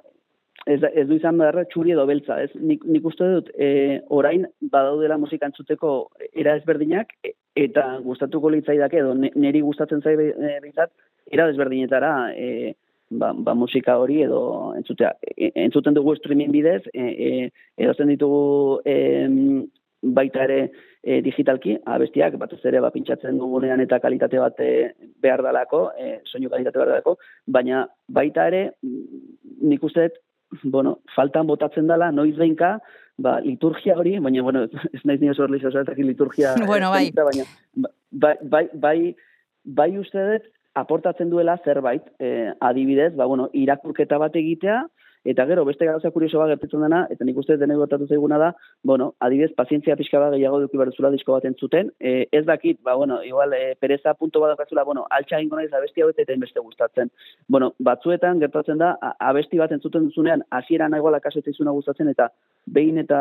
[0.68, 2.50] ez, ez du izan beharra txuri edo beltza, ez?
[2.60, 5.92] Nik, nik uste dut, e, orain badaudela musika entzuteko
[6.28, 10.92] era ezberdinak, e, eta gustatuko litzaidake, edo neri gustatzen zai behitzat,
[11.32, 12.74] era ezberdinetara e,
[13.10, 14.42] ba, ba, musika hori edo
[14.78, 15.14] entzutea.
[15.24, 17.32] E, entzuten dugu streaming bidez, e, e,
[17.80, 18.98] edo zen ditugu e,
[19.98, 20.60] baita ere
[21.02, 24.62] e, digitalki, abestiak, batez ere ba, pintxatzen dugunean eta kalitate bat
[25.24, 27.86] behar dalako, e, soinu kalitate behar dalako, baina
[28.20, 28.64] baita ere,
[29.58, 30.10] nik uste
[30.62, 32.78] bueno, faltan botatzen dela, noiz behinka,
[33.18, 35.62] ba, liturgia hori, baina, bueno, ez naiz nire zorliz,
[35.98, 36.54] liturgia...
[36.66, 37.10] bueno, bai.
[37.12, 37.44] Baina,
[38.10, 38.98] bai, bai, bai,
[39.64, 44.84] bai uste dut, aportatzen duela zerbait, eh, adibidez, ba, bueno, irakurketa bat egitea,
[45.24, 48.52] Eta gero, beste gauza kurioso bat gertatzen dena, eta nik uste denek gotatu zaiguna da,
[48.84, 52.94] bueno, adibidez, pazientzia pixka bat gehiago duki zula disko bat entzuten, e, ez dakit, ba,
[52.94, 56.60] bueno, igual, e, pereza punto bat dakazula, bueno, altxa ingo naiz abesti hau eta beste
[56.60, 57.10] gustatzen.
[57.48, 62.30] Bueno, batzuetan gertatzen da, abesti bat entzuten duzunean, hasiera igual akaso izuna gustatzen, eta
[62.66, 63.20] behin eta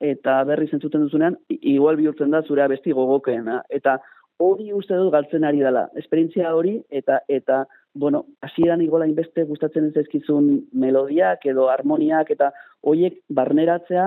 [0.00, 3.62] eta berriz entzuten duzunean, igual bihurtzen da zure abesti gogokeena.
[3.68, 3.98] Eta
[4.38, 5.86] hori uste dut galtzen ari dela.
[5.96, 7.64] Esperientzia hori, eta eta
[7.96, 14.06] bueno, hasieran igual inbeste gustatzen ez zaizkizun melodiak edo harmoniak eta hoiek barneratzea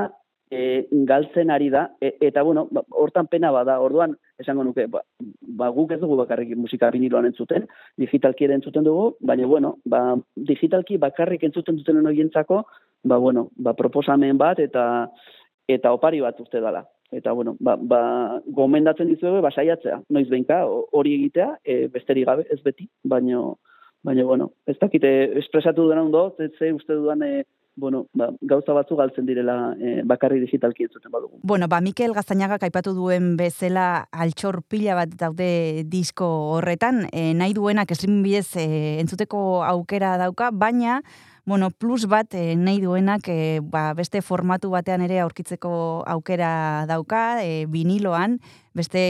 [0.51, 3.79] e, galtzen ari da e, eta bueno, ba, hortan pena bada.
[3.81, 5.01] Orduan esango nuke, ba,
[5.61, 7.67] ba guk ez dugu bakarrik musika viniloan entzuten,
[7.97, 10.03] digitalki ere entzuten dugu, baina bueno, ba,
[10.35, 12.63] digitalki bakarrik entzuten duten horientzako,
[13.03, 14.85] ba bueno, ba proposamen bat eta
[15.69, 16.85] eta opari bat uste dela.
[17.11, 18.01] Eta, bueno, ba, ba,
[18.53, 20.59] gomendatzen dizuegu, ba, saiatzea, noiz behinka,
[20.93, 23.39] hori egitea, e, besterik gabe, ez beti, baina,
[24.03, 27.45] baina, bueno, ez dakite, espresatu dena ondo, ze uste dudan, e,
[27.79, 31.39] bueno, ba, gauza batzu galtzen direla e, bakarri digitalki entzuten badugu.
[31.43, 36.27] Bueno, ba, Mikel Gaztañaga kaipatu duen bezala altxor pila bat daude disko
[36.57, 38.67] horretan, e, nahi duenak eslim bidez e,
[38.99, 40.99] entzuteko aukera dauka, baina
[41.49, 45.71] bueno, plus bat e, nahi duenak e, ba, beste formatu batean ere aurkitzeko
[46.05, 48.35] aukera dauka, e, viniloan,
[48.77, 49.01] beste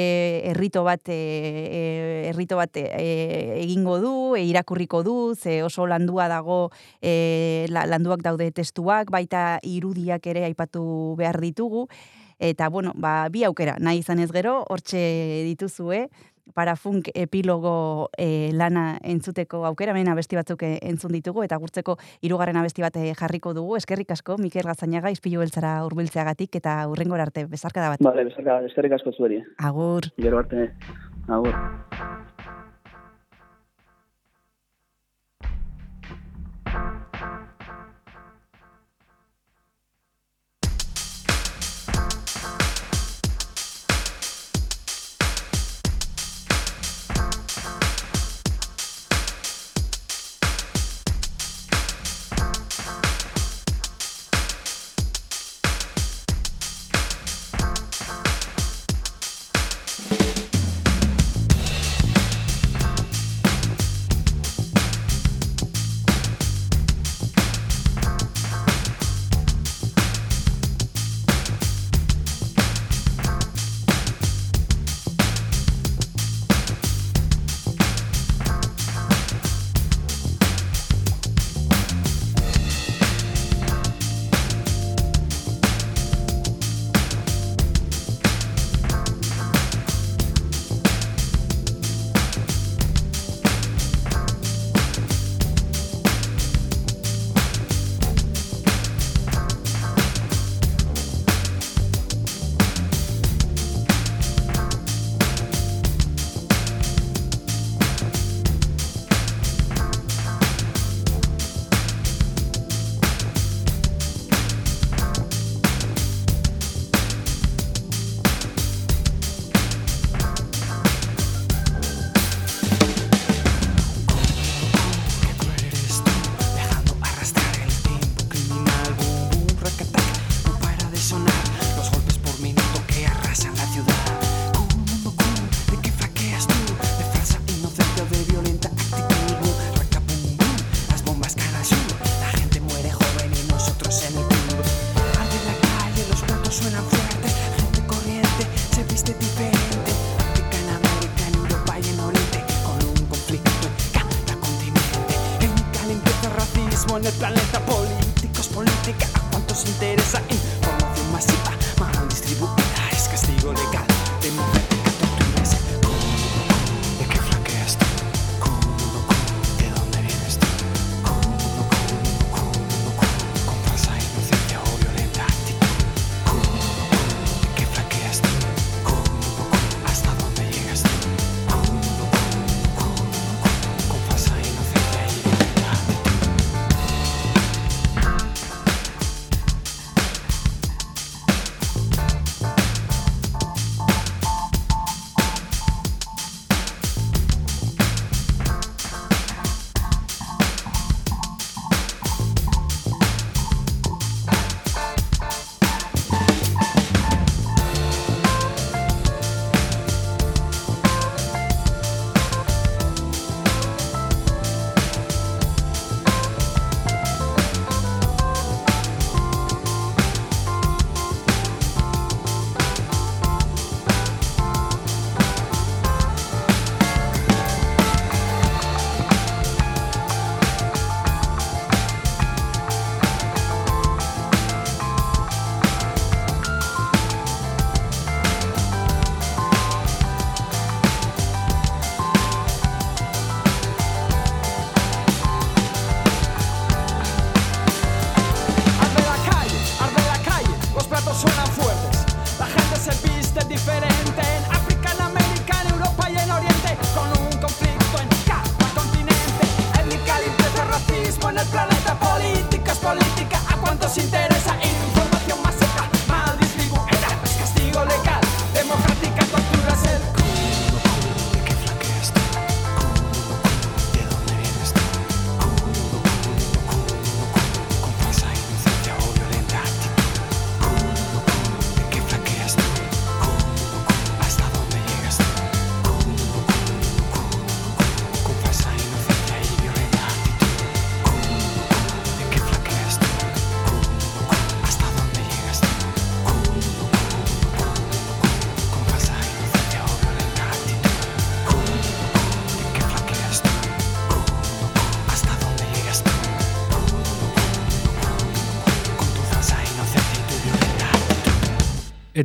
[0.47, 2.85] errito bat e, errito bat e,
[3.59, 6.71] egingo du, e, irakurriko du, ze oso landua dago
[7.03, 11.89] e, landuak daude testuak, baita irudiak ere aipatu behar ditugu,
[12.39, 15.03] eta bueno, ba, bi aukera, nahi izan ez gero, hortxe
[15.43, 16.05] dituzue,
[16.53, 22.85] parafunk epilogo e, lana entzuteko aukera, hemen abesti batzuk entzun ditugu, eta gurtzeko hirugarren abesti
[22.85, 27.83] bat eh, jarriko dugu, eskerrik asko, Mikel Gazainaga, izpilu beltzara urbiltzeagatik, eta urrengor arte, bezarka
[27.83, 28.03] da bat.
[28.03, 29.43] Bale, bezarka, eskerrik asko zueri.
[29.57, 30.11] Agur.
[30.17, 30.71] Gero arte,
[31.27, 31.53] agur.
[31.53, 32.09] Agur.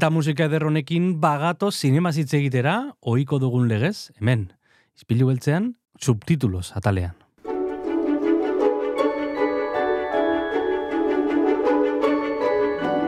[0.05, 4.43] Eta musika ederronekin bagato zinema hitz egitera, ohiko dugun legez, hemen,
[5.01, 7.15] izpilu beltzean, subtitulos atalean.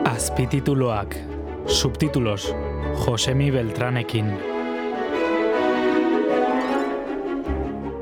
[0.09, 1.13] Azpitituloak,
[1.67, 2.49] subtitulos,
[3.05, 4.33] Josemi Beltranekin.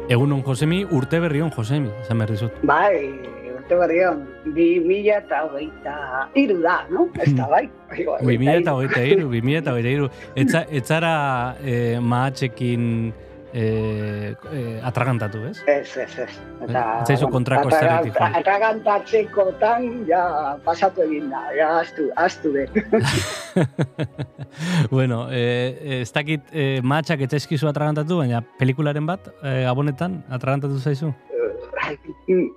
[0.07, 2.63] Egunon Josemi, urte berrion Josemi, esan behar dizut.
[2.63, 3.11] Bai,
[3.57, 4.23] urte berrion
[4.53, 5.95] bi mila eta hogeita
[6.37, 7.07] iru da, no?
[7.21, 7.65] Ez da, bai?
[8.21, 10.09] Bi mila eta hogeita iru, bi mila eta hogeita iru.
[10.41, 11.13] Etza, etzara
[11.63, 12.83] eh, maatxekin
[13.55, 15.57] eh, eh, atragantatu, ez?
[15.65, 16.29] Ez, ez, ez.
[16.67, 16.73] Ez
[17.07, 18.13] zaizu kontrako esterritik.
[18.19, 18.37] joan.
[18.41, 20.23] Atragantatzekotan, ja,
[20.65, 22.69] pasatu egin da, ja, astu, astu den.
[24.95, 31.15] bueno, eh, ez dakit eh, maatxak etzaizkizu atragantatu, baina pelikularen bat, eh, abonetan, atragantatu zaizu?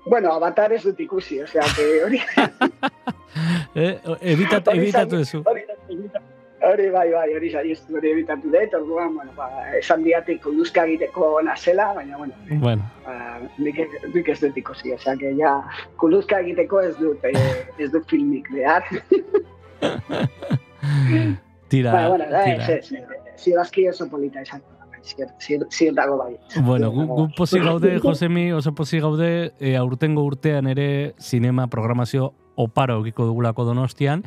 [0.06, 2.20] Bueno, avatar ez dut ikusi, osea, que hori...
[3.74, 5.42] eh, evitat, evitatu ezu.
[6.68, 9.46] Hori, bai, bai, hori saiestu hori evitatu dut, orduan, bueno, ba,
[9.78, 14.90] esan diatik konduzka egiteko nazela, baina, bueno, Bueno, ba, nik, ez- nik ez dut ikusi,
[14.96, 15.52] osea, que ja,
[16.02, 18.82] kunduzka egiteko ez dut, eh, ez dut filmik behar.
[21.68, 22.64] tira, Ba, bueno, da, tira.
[22.64, 24.42] ez, ez, ez, zirazki oso polita
[25.04, 26.36] Ziur dago bai.
[26.64, 32.32] Bueno, gu, gu pozik gaude, Josemi, oso pozik gaude, e, aurtengo urtean ere sinema programazio
[32.56, 34.24] oparo egiko dugulako donostian,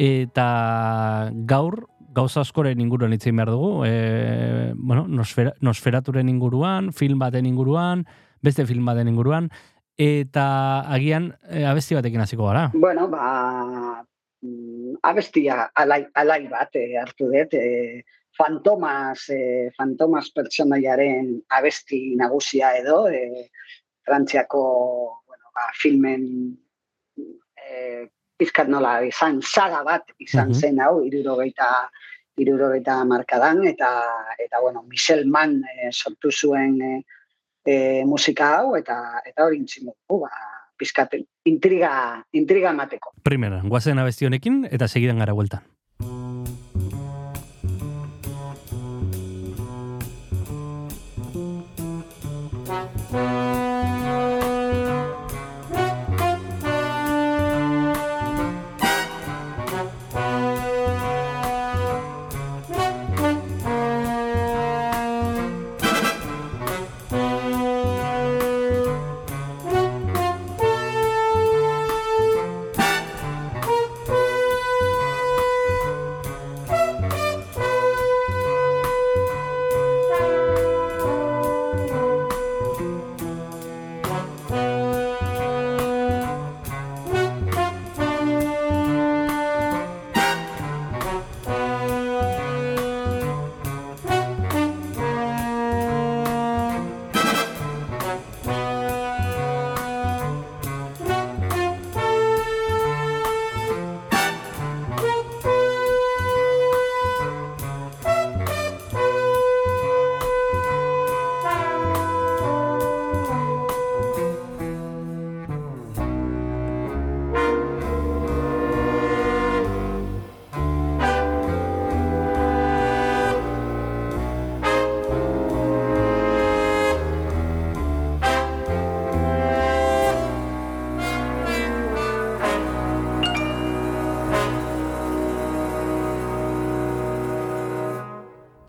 [0.00, 7.18] eta gaur, gauza askoren inguruan hitz egin behar dugu, e, bueno, nosfera, nosferaturen inguruan, film
[7.18, 8.06] baten inguruan,
[8.44, 9.50] beste film baten inguruan,
[9.98, 10.46] eta
[10.90, 12.68] agian e, abesti batekin hasiko gara.
[12.74, 14.04] Bueno, ba,
[14.42, 18.02] mm, abestia alai, alai bat eh, hartu dut, eh,
[18.36, 23.50] fantomas, eh, fantomas pertsonaiaren abesti nagusia edo, eh,
[24.04, 26.58] Frantziako bueno, ba, filmen
[27.56, 30.54] eh, pizkat nola izan, saga bat izan Mhm.
[30.60, 31.90] zen hau, irurogeita
[32.36, 34.02] irurogeita markadan, eta,
[34.38, 36.80] eta bueno, Michel Mann eh, sortu zuen
[37.64, 40.30] eh, musika hau, eta, eta hori intzin dugu, ba,
[40.76, 41.14] pizkat
[41.46, 43.14] intriga, intriga emateko.
[43.22, 45.62] Primera, guazen abesti honekin, eta segidan gara bueltan.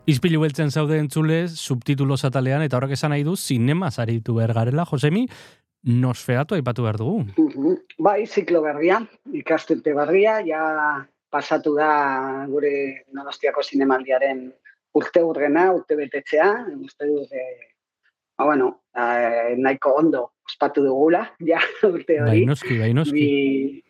[0.05, 4.85] Izpilu beltzen zaude entzule subtitulo atalean, eta horrek esan nahi du, zinema zaritu behar garela,
[4.85, 5.23] Josemi,
[5.85, 7.23] nosferatu aipatu behar dugu.
[7.97, 8.99] Bai, ziklo berria,
[9.33, 10.61] ikasturte berria, ja
[11.33, 14.45] pasatu da gure Donostiako zinemaldiaren
[14.95, 16.51] urte urrena, urte betetzea,
[16.85, 17.73] uste dut, e,
[18.37, 22.29] ba, bueno, eh, nahiko ondo ospatu dugula, ja urte hori.
[22.29, 23.25] Bai noski, bai noski.
[23.25, 23.81] bi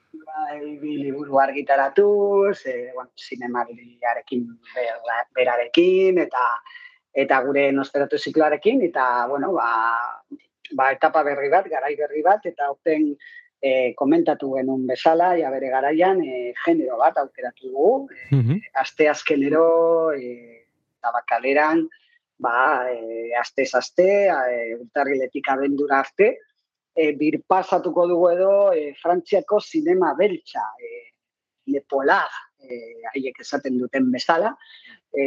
[0.81, 6.45] liburu argitaratuz, e, bueno, zinemaldiarekin bera- berarekin, eta
[7.15, 10.21] eta gure nosferatu zikloarekin, eta, bueno, ba,
[10.75, 13.15] ba, etapa berri bat, garai berri bat, eta aurten
[13.61, 18.59] e, komentatu genuen bezala, ja bere garaian, e, genero bat aukeratu dugu, Mhm.
[18.73, 20.67] aste azkenero, e,
[21.01, 21.88] tabakaleran,
[22.38, 23.63] ba, e, aste,
[24.03, 26.38] e, urtarriletik abendura arte,
[26.96, 31.12] e, birpasatuko dugu edo e, Frantziako zinema beltza, e,
[31.68, 32.32] Le Polar,
[32.62, 34.54] e, haiek esaten duten bezala,
[35.12, 35.26] e,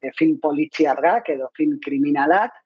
[0.00, 2.58] e, film poliziarrak edo film kriminalak,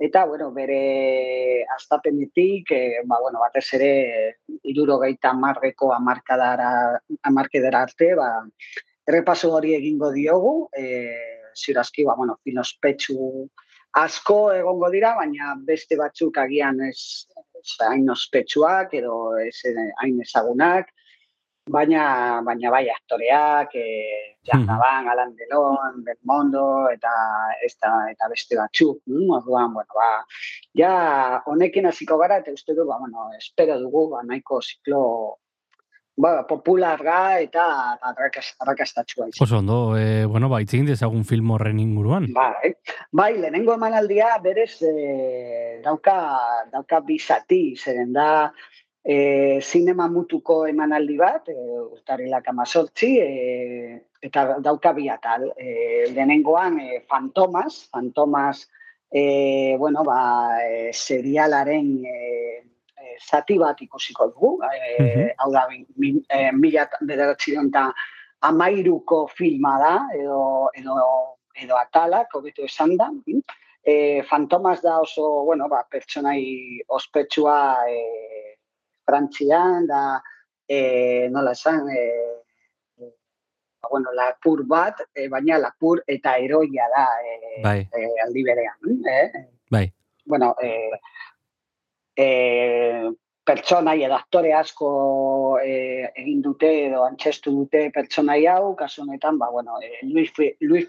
[0.00, 3.90] eta, bueno, bere astapenetik, e, ba, bueno, batez ere,
[4.72, 6.70] irurogeita marreko amarkadara,
[7.28, 8.30] amarkedera arte, ba,
[9.08, 10.86] errepaso hori egingo diogu, e,
[11.56, 13.48] zirazki, ba, bueno, finospetsu
[14.00, 17.26] asko egongo dira, baina beste batzuk agian ez
[17.86, 20.90] hain ospetsuak edo ez eh, hain ezagunak.
[21.70, 27.12] baina, baina bai aktoreak, e, Jan Gaban, Alan Delon, Belmondo, eta,
[27.66, 29.28] eta, eta beste batzuk, mm?
[29.36, 30.08] orduan, bueno, ba,
[30.74, 30.94] ja,
[31.46, 35.04] honekin hasiko gara, eta uste du, ba, bueno, espero dugu, ba, nahiko ziklo
[36.20, 37.64] ba, popularra eta
[38.10, 39.44] arrakastatxua izan.
[39.44, 42.28] Oso ondo, e, bueno, ba, itzegin dezagun film horren inguruan.
[42.36, 42.74] Bai,
[43.12, 46.16] bai lehenengo emanaldia berez e, dauka,
[46.72, 48.30] dauka bizati, zeren da,
[49.04, 55.48] e, zinema mutuko emanaldi bat, e, urtarilak amazortzi, e, eta dauka bi atal.
[55.56, 58.68] E, lehenengoan, e, Fantomas, Fantomas,
[59.10, 62.18] e, bueno, ba, e, serialaren e,
[63.30, 65.66] zati bat ikusiko dugu, e, hau da,
[65.96, 67.92] mi, e, mila eta
[68.42, 70.96] amairuko filma da, edo, edo,
[71.54, 73.10] edo atalak, hobetu esan da,
[73.82, 78.58] E, Fantomas da oso, bueno, ba, pertsonai ospetsua e,
[79.06, 80.20] Frantzian, da,
[80.68, 82.02] e, nola esan, e,
[83.80, 87.80] ba, bueno, lapur bat, e, baina lapur eta eroia da e, bai.
[87.88, 89.00] e, aldi berean.
[89.08, 89.46] E?
[89.70, 89.86] Bai.
[90.26, 90.90] Bueno, e,
[92.20, 93.10] e,
[93.50, 94.90] pertsonai edo aktore asko
[95.64, 95.72] e,
[96.22, 100.86] egin dute edo antxestu dute pertsonai hau, kasu honetan, ba, bueno, e, Luis, Luis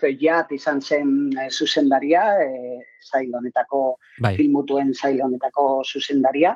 [0.57, 3.82] izan zen e, zuzendaria, e, zail honetako,
[4.19, 4.36] bai.
[4.36, 6.55] filmutuen zail honetako zuzendaria,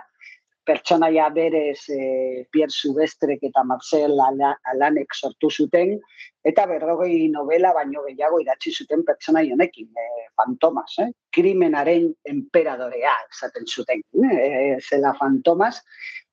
[0.66, 5.96] pertsonaia berez e, Pierre Subestrek eta Marcel Alanek sortu zuten,
[6.44, 11.10] eta berrogei novela baino gehiago idatzi zuten pertsonai honekin, e, Fantomas, eh?
[11.32, 15.82] krimenaren emperadorea esaten zuten, e, zela Fantomas,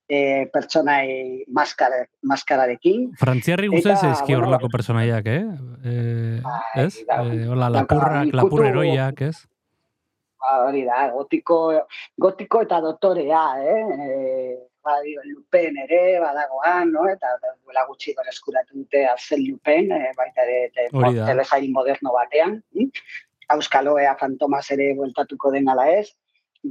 [0.08, 3.10] e, pertsonai maskara, maskararekin.
[3.20, 5.44] Frantziarri guzez ezki horrelako bueno, pertsonaiak, eh?
[5.84, 6.92] E, ez?
[7.04, 9.36] E, hola, lapurrak, lapur heroiak, ez?
[10.42, 11.56] Ba, hori da, gotiko,
[12.18, 13.82] gotiko eta dotorea, eh?
[13.94, 17.04] E, bai, lupen ere, badagoan, no?
[17.10, 22.58] Eta duela gutxi eskuratu dute azel lupen, e, baita ere, telesail moderno batean.
[22.74, 22.90] Hm?
[23.54, 26.08] Euskaloea Fantomas ere bueltatuko den ala ez.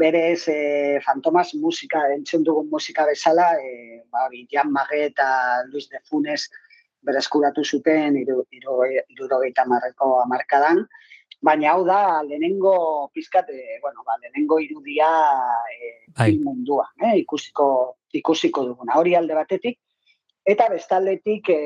[0.02, 5.30] Berez, e, Fantomas musika, entzun dugun musika bezala, e, ba, Jan Mage eta
[5.72, 6.50] Luis de Funes
[7.08, 10.84] berezkuratu zuten irurogeita iru, marreko amarkadan.
[11.42, 15.10] Baina hau da, lehenengo pizkat, e, bueno, ba, lehenengo irudia
[15.74, 19.00] e, mundua, eh, ikusiko, ikusiko duguna.
[19.00, 19.80] Hori alde batetik,
[20.46, 21.62] eta bestaldetik e,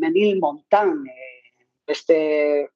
[0.00, 1.28] menil montan e,
[1.88, 2.18] beste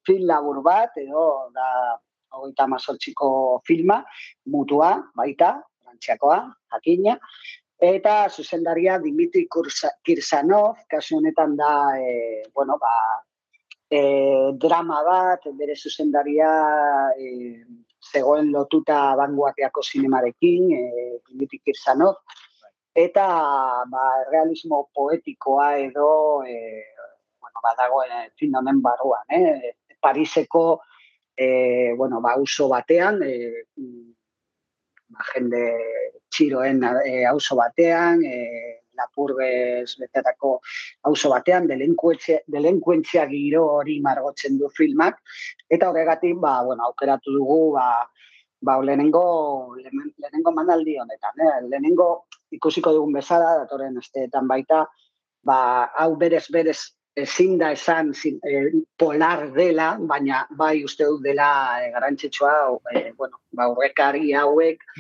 [0.05, 1.25] film labur bat, edo
[1.57, 1.97] da,
[2.37, 4.03] hogeita mazortziko filma,
[4.53, 6.39] mutua, baita, frantziakoa,
[6.73, 7.17] jakina,
[7.83, 9.49] eta zuzendaria Dimitri
[10.05, 12.93] Kirsanov, kasu honetan da, e, bueno, ba,
[13.93, 16.51] e, drama bat, bere zuzendaria
[17.19, 17.29] e,
[18.13, 20.83] zegoen lotuta banguateako zinemarekin, e,
[21.29, 22.23] Dimitik Irzanov,
[22.97, 23.27] eta
[23.93, 26.09] ba, realismo poetikoa edo
[26.49, 26.57] e,
[27.41, 29.77] bueno, badago e, fin honen barruan, eh?
[30.01, 30.81] Pariseko
[31.37, 33.67] e, bueno, ba, uso batean, e,
[35.13, 35.67] ba, jende
[36.33, 40.59] txiroen e, auzo batean, e, lapurgez betetako
[41.09, 45.21] auzo batean, delenkuentzia giro hori margotzen du filmak,
[45.71, 47.89] eta horregatik, ba, bueno, aukeratu dugu, ba,
[48.63, 51.55] ba, lehenengo, lehenengo mandaldi honetan, eh?
[51.69, 52.09] lehenengo
[52.53, 54.85] ikusiko dugun bezala, datorren asteetan baita,
[55.45, 55.59] ba,
[55.99, 56.81] hau berez berez
[57.15, 61.49] ezin da esan zin, e, polar dela, baina bai uste dut dela
[61.83, 62.55] e, garantzitsua,
[62.95, 64.01] e, bueno, ba, hauek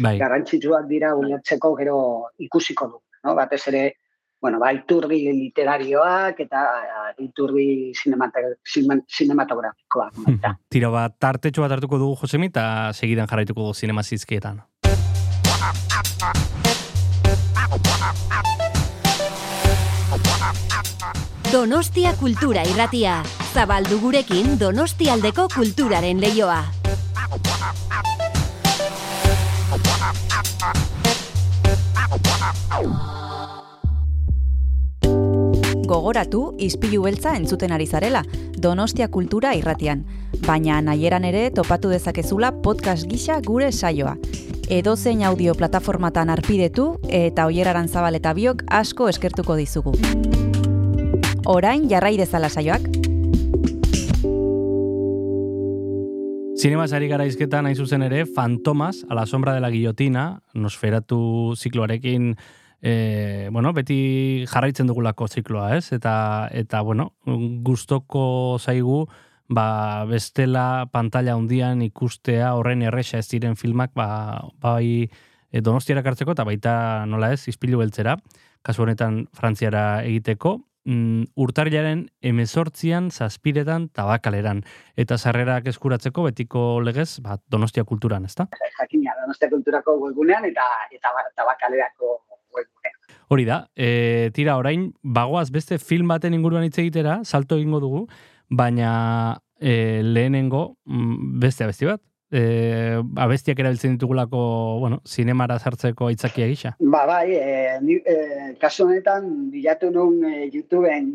[0.03, 0.19] bai.
[0.19, 3.35] garantzitsuak dira ulertzeko gero ikusiko du no?
[3.35, 3.97] batez ere,
[4.41, 6.65] bueno, ba, iturri literarioak eta
[7.23, 10.19] iturri sinematografikoak.
[10.69, 14.63] Tiro bat, tartetxo bat hartuko dugu Josemi eta segidan jarraituko dugu sinema zizkietan.
[21.53, 23.19] Donostia kultura irratia.
[23.53, 26.63] Zabaldu gurekin Donostialdeko kulturaren leioa.
[35.89, 38.23] Gogoratu, izpilu beltza entzuten ari zarela,
[38.57, 40.05] Donostia Kultura irratian.
[40.47, 44.17] Baina nahieran ere topatu dezakezula podcast gisa gure saioa.
[44.69, 49.97] Edo zein audio plataformatan arpidetu eta oieraran zabal eta biok asko eskertuko dizugu.
[51.47, 52.89] Orain jarrai dezala saioak.
[56.63, 61.57] Zinema sari gara izketan hain zuzen ere, Fantomas, a la sombra de la guillotina, nosferatu
[61.59, 62.37] zikloarekin,
[62.79, 65.91] e, bueno, beti jarraitzen dugulako zikloa, ez?
[65.97, 66.13] Eta,
[66.55, 67.09] eta bueno,
[67.67, 69.09] gustoko zaigu,
[69.51, 75.09] ba, bestela pantalla hundian ikustea horren erresa ez diren filmak, ba, bai
[75.51, 76.77] e, donostiara kartzeko, eta baita
[77.11, 78.21] nola ez, izpilu beltzera,
[78.63, 84.63] kasu honetan frantziara egiteko, mm, urtarriaren emezortzian, zazpiretan, tabakaleran.
[84.97, 88.49] Eta sarrerak eskuratzeko betiko legez, ba, donostia kulturan, ezta?
[88.79, 92.19] Jakina, donostia kulturako webgunean eta eta ba, tabakalerako
[92.55, 92.99] webgunean.
[93.33, 98.07] Hori da, e, tira orain, bagoaz beste film baten inguruan hitz egitera, salto egingo dugu,
[98.51, 102.03] baina e, lehenengo mm, beste abesti bat,
[102.33, 104.41] e, abestiak erabiltzen ditugulako,
[104.81, 106.75] bueno, zinemara sartzeko aitzakia gisa.
[106.81, 111.11] Ba, bai, e, ni, e, kasu honetan, bilatu nun e, YouTubeen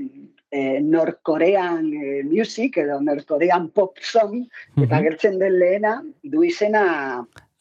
[0.51, 4.45] e, Norkorean e, music, edo Norkorean pop song,
[4.78, 6.86] eta gertzen den lehena, du izena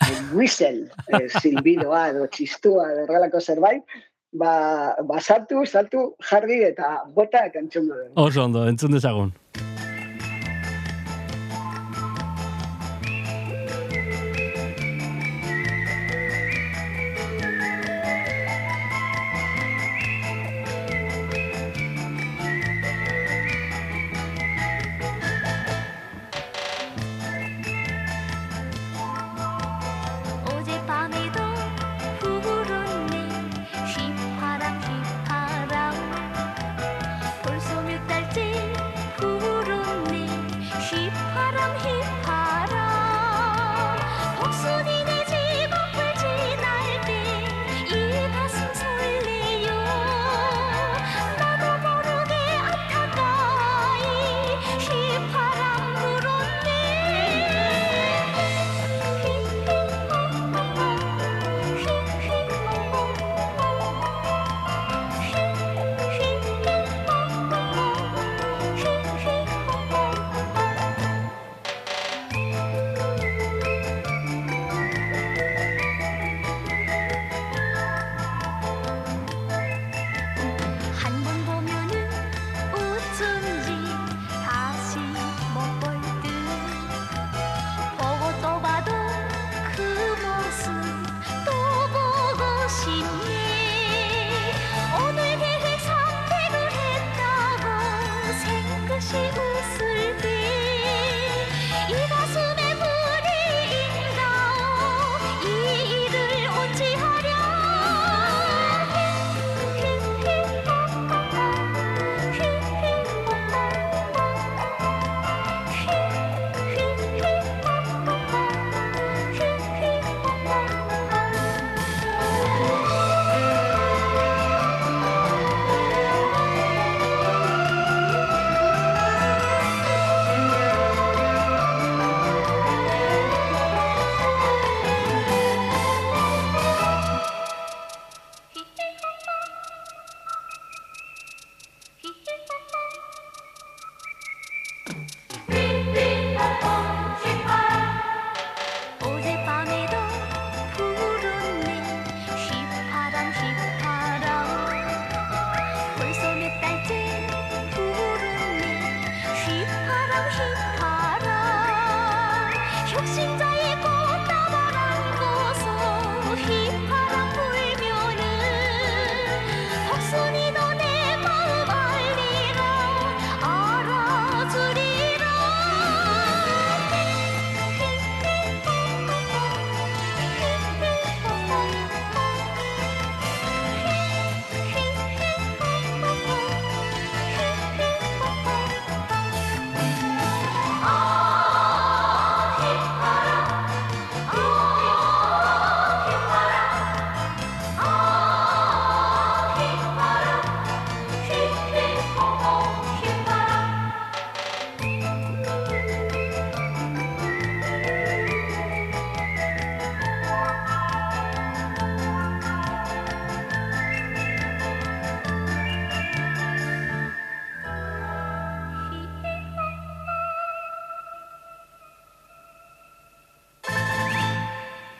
[0.04, 3.98] e, whistle, e, silbidoa, edo txistua, edo horrelako zerbait,
[4.36, 4.52] ba,
[5.08, 8.12] ba saltu, saltu, jarri eta bota entzun dugu.
[8.20, 9.32] Oso ondo, entzun dezagun.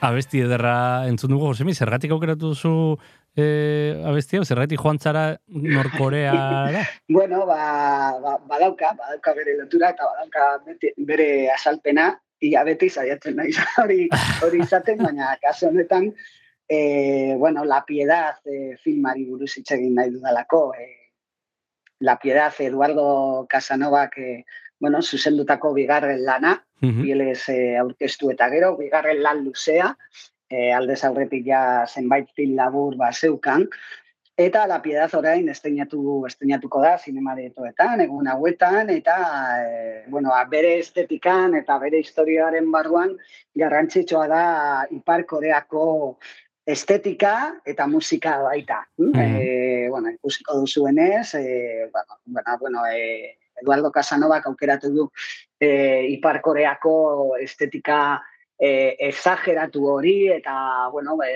[0.07, 2.73] Abesti ederra entzun dugu, Josemi, zergatik aukeratu zu
[3.35, 3.47] e,
[4.07, 6.85] abesti hau, zergatik joan zara Norkoreara?
[7.17, 13.37] Bueno, ba, ba, badauka, badauka bere lotura eta badauka bete, bere asalpena, ia beti saiatzen
[13.41, 14.07] naiz hori
[14.45, 16.13] hori izaten, baina kasu honetan,
[16.69, 20.87] e, bueno, La Piedad e, filmari buruz hitz egin nahi dudalako, e,
[22.01, 24.45] La Piedad Eduardo Casanovak e,
[24.81, 29.95] bueno, zuzendutako bigarren lana, bielez e, aurkeztu eta gero, bigarren lan luzea,
[30.51, 33.69] e, aldez aurretik ja zenbait film labur ba zeukan,
[34.37, 39.15] Eta La Piedad orain esteinatu, esteinatuko da zinemaretoetan, egun hauetan, eta
[39.65, 43.15] e, bueno, bere estetikan eta bere historiaren barruan
[43.57, 44.43] garrantzitsua da
[44.93, 45.87] Ipar Koreako
[46.67, 47.33] estetika
[47.65, 48.83] eta musika baita.
[48.99, 49.91] Mm Mhm.
[49.91, 55.09] bueno, ikusiko duzuenez, e, bueno, bueno, bueno e, Eduardo Casanovak aukeratu du
[55.61, 58.21] e, Ipar Koreako estetika
[58.59, 61.35] e, exageratu hori, eta, bueno, e,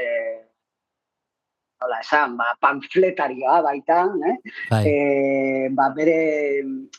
[1.81, 4.37] nola esan, ba, panfletarioa baita, eh?
[4.71, 4.83] Bai.
[4.87, 6.19] e, ba, bere,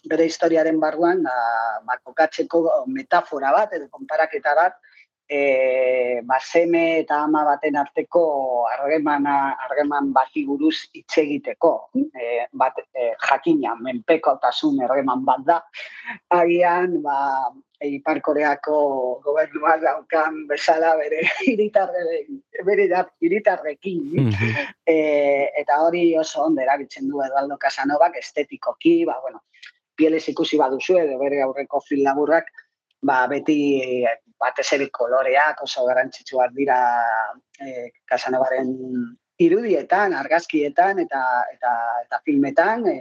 [0.10, 1.36] bere historiaren barruan ba,
[1.86, 4.80] ba, kokatzeko metafora bat edo konparaketa bat
[5.32, 8.24] e, ba, seme eta ama baten arteko
[8.68, 11.72] harremana harreman bati buruz hitz egiteko.
[11.96, 15.60] E, bat, e, jakina, menpekotasun harreman bat da.
[16.36, 17.18] Agian, ba,
[17.82, 18.76] Ipar Koreako
[19.24, 22.04] gobernuak daukan bezala bere hiritarre,
[22.68, 22.90] bere
[23.24, 24.02] hiritarrekin.
[24.26, 24.66] Mhm.
[24.86, 24.98] E,
[25.64, 29.46] eta hori oso ondo erabiltzen du Eduardo Casanovak estetikoki, ba, bueno,
[29.96, 32.52] pieles ikusi baduzu edo bere aurreko film laburrak,
[33.02, 36.80] ba, beti eh, batez ere koloreak oso garrantzitsuak dira
[37.62, 38.72] e, Casanovaren
[39.42, 41.22] irudietan, argazkietan eta
[41.54, 41.74] eta
[42.06, 42.98] eta filmetan, e,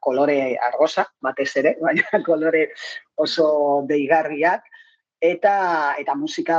[0.00, 2.68] kolore argosa batez ere, baina kolore
[3.16, 3.46] oso
[3.88, 4.68] deigarriak
[5.24, 5.56] eta
[6.00, 6.58] eta musika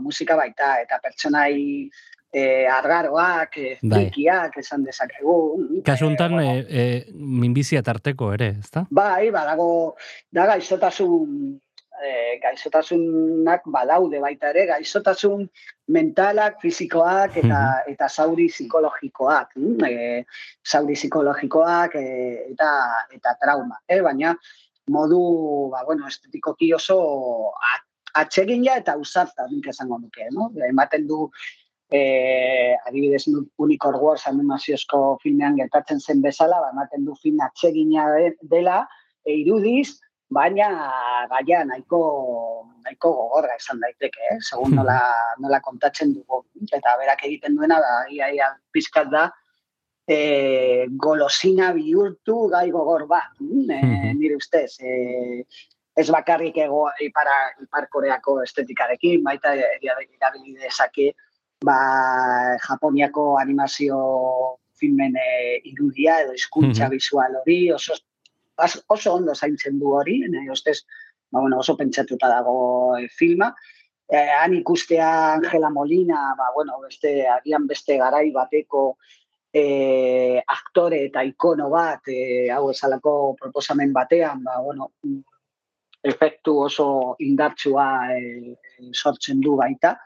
[0.00, 1.88] musika baita eta pertsonai
[2.32, 4.10] e, argaroak, e, Bai.
[4.56, 5.82] esan dezakegu.
[5.84, 8.86] Kasu honetan, bueno, e, e, minbizia tarteko ere, ezta?
[8.90, 9.96] Bai, badago,
[10.30, 11.58] da gaixotasun,
[12.04, 15.48] e, gaixotasunak badaude baita ere, gaixotasun
[15.88, 19.54] mentalak, fisikoak eta, eta zauri psikologikoak.
[19.56, 20.24] mm, E,
[20.66, 22.06] zauri psikologikoak e,
[22.52, 22.70] eta,
[23.12, 23.78] eta trauma.
[23.88, 24.34] E, baina
[24.88, 27.84] modu, ba, bueno, estetikoki oso a-
[28.20, 30.50] atsegina eta ausarta nik esango nuke, no?
[30.68, 31.30] Ematen du
[31.90, 33.24] eh, adibidez
[33.56, 38.86] Unicorn Wars animaziozko filmean gertatzen zen bezala, ba, ematen du film atsegina de- dela,
[39.24, 40.00] e, irudiz,
[40.30, 40.68] baina
[41.30, 42.00] gaia nahiko
[42.84, 44.38] nahiko gogorra esan daiteke, eh?
[44.40, 44.98] segun nola,
[45.40, 46.44] nola kontatzen dugu.
[46.72, 49.28] Eta berak egiten duena, da, ia, ia, pizkat da,
[50.08, 54.78] e, golosina bihurtu gai gogor bat, mm, e, nire ustez.
[54.80, 55.44] E,
[55.98, 61.12] ez bakarrik ego ipara, ipar koreako estetikarekin, baita erabili dezake
[61.64, 63.98] ba, Japoniako animazio
[64.78, 66.90] filmen e, irudia edo hizkuntza Mhm.
[66.92, 67.96] visual hori, oso,
[68.88, 70.84] oso ondo zaintzen du hori, nire ustez,
[71.30, 73.52] ba, bueno, oso pentsatuta dago e, filma.
[74.08, 78.96] Eh, han ikustea Angela Molina, ba, bueno, beste, agian beste garai bateko
[79.52, 84.90] eh, aktore eta ikono bat, eh, hau esalako proposamen batean, ba, bueno,
[86.02, 87.86] efektu oso indartsua
[88.16, 88.56] eh,
[88.92, 89.98] sortzen du baita.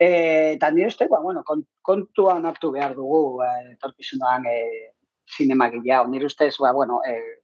[0.00, 4.92] Eh, eta nire uste, ba, bueno, kon- kontuan hartu behar dugu eh, etorkizunan eh,
[5.36, 6.04] zinemagilea.
[6.08, 7.39] Nire ustez, ba, bueno, eh,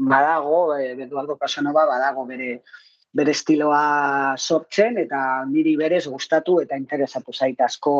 [0.00, 2.62] badago, eh, Eduardo Casanova badago bere
[3.12, 7.94] bere estiloa sortzen eta niri berez gustatu eta interesatu zait asko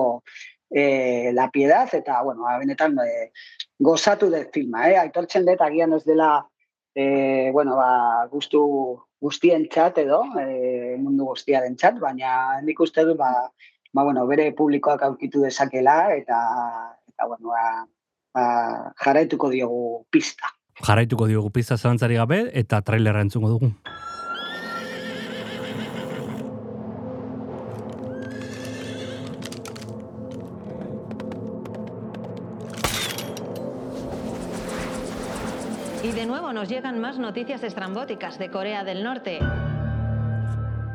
[0.70, 3.32] eh, La Piedad eta, bueno, ba, benetan eh,
[3.78, 4.96] gozatu dut filma, eh?
[5.00, 6.30] aitortzen dut agian ez dela
[6.94, 8.62] eh, bueno, ba, gustu
[9.20, 13.32] guztientzat edo, eh, mundu guztiaren txat, baina nik uste dut ba,
[13.92, 16.38] ba, bueno, bere publikoak aurkitu dezakela eta,
[17.10, 17.66] eta bueno, ba,
[18.38, 18.46] ba,
[19.02, 20.54] jarraituko diogu pista.
[20.86, 23.72] Jarraituko diogu pizza zalantzari gabe eta trailerra entzungo dugu.
[36.02, 39.38] Y de nuevo nos llegan más noticias estrambóticas de Corea del Norte.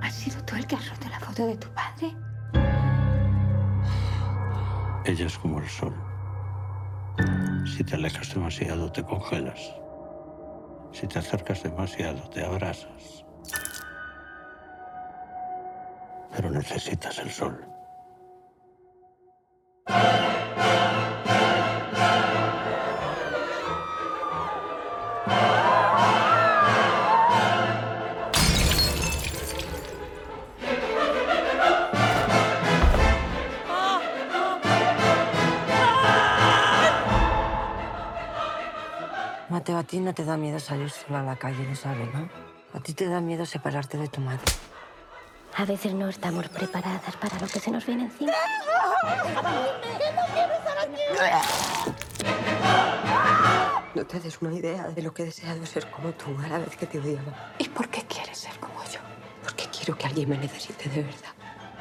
[0.01, 2.15] ¿Has sido tú el que has roto la foto de tu padre?
[5.05, 5.93] Ella es como el sol.
[7.75, 9.75] Si te alejas demasiado, te congelas.
[10.93, 13.25] Si te acercas demasiado, te abrazas.
[16.33, 17.67] Pero necesitas el sol.
[39.65, 42.29] Mateo, a ti no te da miedo salir sola a la calle, lo sabes, ¿no?
[42.71, 44.45] A ti te da miedo separarte de tu madre.
[45.57, 48.31] A veces no estamos preparadas para lo que se nos viene encima.
[53.95, 56.59] No te des una idea de lo que he deseado ser como tú a la
[56.59, 57.55] vez que te odiaba.
[57.57, 58.99] ¿Y por qué quieres ser como yo?
[59.41, 61.33] Porque quiero que alguien me necesite de verdad.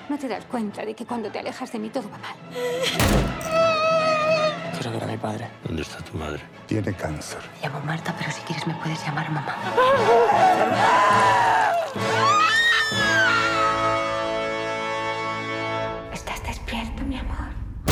[0.09, 3.54] ¿No te das cuenta de que cuando te alejas de mí todo va mal?
[4.85, 5.49] Quiero ver a mi padre.
[5.65, 6.43] ¿Dónde está tu madre?
[6.67, 7.39] Tiene cáncer.
[7.55, 9.57] Me llamo Marta, pero si quieres me puedes llamar mamá.
[16.13, 17.35] ¿Estás despierto, mi amor?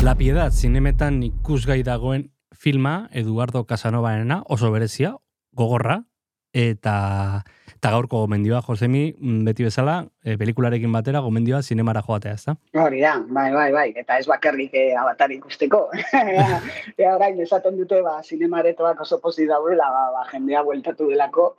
[0.03, 5.16] La Piedad zinemetan ikusgai dagoen filma Eduardo Casanovaena oso berezia,
[5.53, 6.05] gogorra,
[6.53, 7.42] eta
[7.82, 12.55] eta gaurko gomendioa, Josemi, mm, beti bezala, e, pelikularekin batera gomendioa zinemara joatea, ezta?
[12.78, 15.80] Hori da, bai, bai, bai, eta ez bakarrik eh, avatar ikusteko.
[17.03, 21.57] Ea orain esaten dute, ba, zinemaretoak oso pozik daudela, ba, ba, jendea bueltatu delako,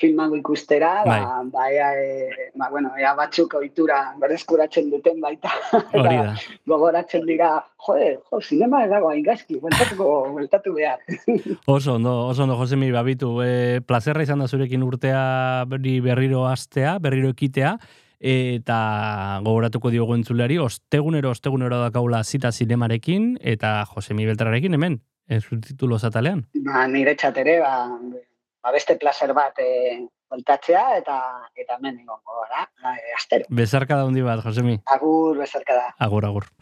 [0.00, 1.50] filmango ikustera, ba, Bai.
[1.52, 5.52] ba, ea, e, ba, bueno, ea batzuk ohitura bereskuratzen duten baita.
[5.92, 6.34] Hori da.
[6.70, 7.50] Gogoratzen dira,
[7.86, 10.98] jode, jo, zinema ez dago haingaski, bueltatuko, bueltatu behar.
[11.76, 13.36] Oso ondo, oso ondo, Josemi, babitu.
[13.44, 17.76] E, plazerra izan da zurekin urtea berri berriro astea, berriro ekitea,
[18.24, 18.76] eta
[19.44, 26.46] gogoratuko diogu entzuleari, ostegunero, ostegunero dakaula zita zinemarekin, eta Josemi Beltrarekin hemen, e, subtitulo zatalean.
[26.66, 27.74] ba, nire txatere, ba,
[28.64, 29.68] ba, beste placer bat e,
[30.32, 31.20] bueltatzea, eta
[31.54, 33.48] eta hemen egongo gara, e, astero.
[33.62, 34.80] Bezarka da handi bat, Josemi.
[34.98, 35.88] Agur, bezarka da.
[36.08, 36.52] Agur, agur.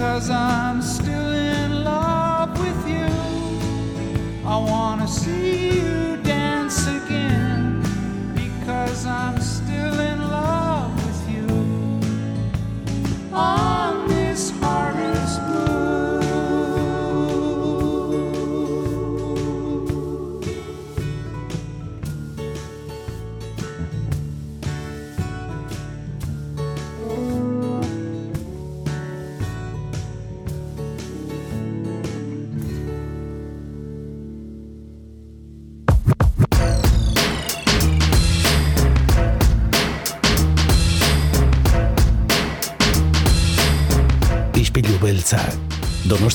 [0.00, 3.06] Because I'm still in love with you.
[4.48, 5.79] I wanna see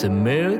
[0.00, 0.57] smooth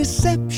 [0.00, 0.49] deceptive.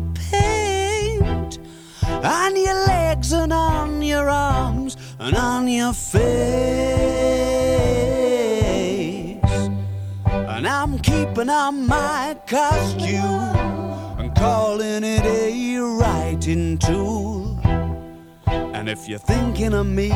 [0.00, 1.58] Body paint
[2.24, 6.22] on your legs and on your arms and on your face.
[10.24, 17.58] And I'm keeping on my costume and calling it a writing tool.
[18.46, 20.12] And if you're thinking of me,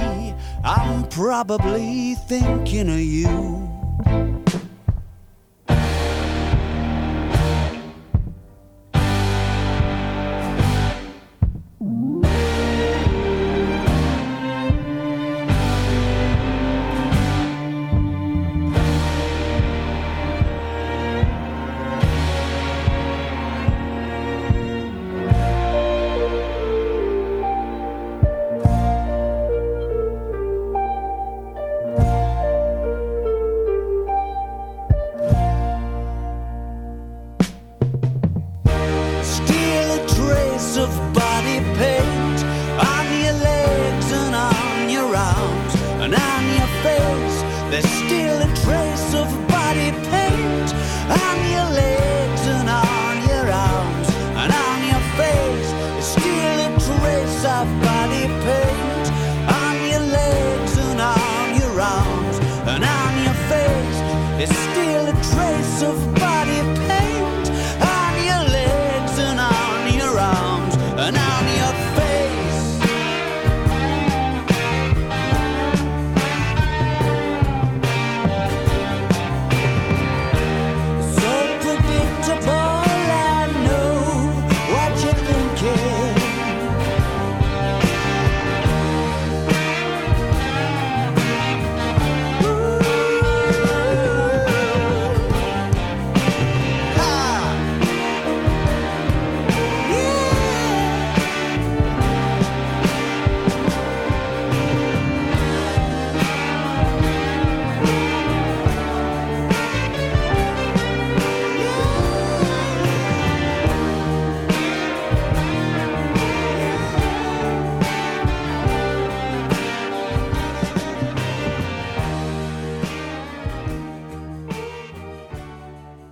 [0.64, 3.65] I'm probably thinking of you.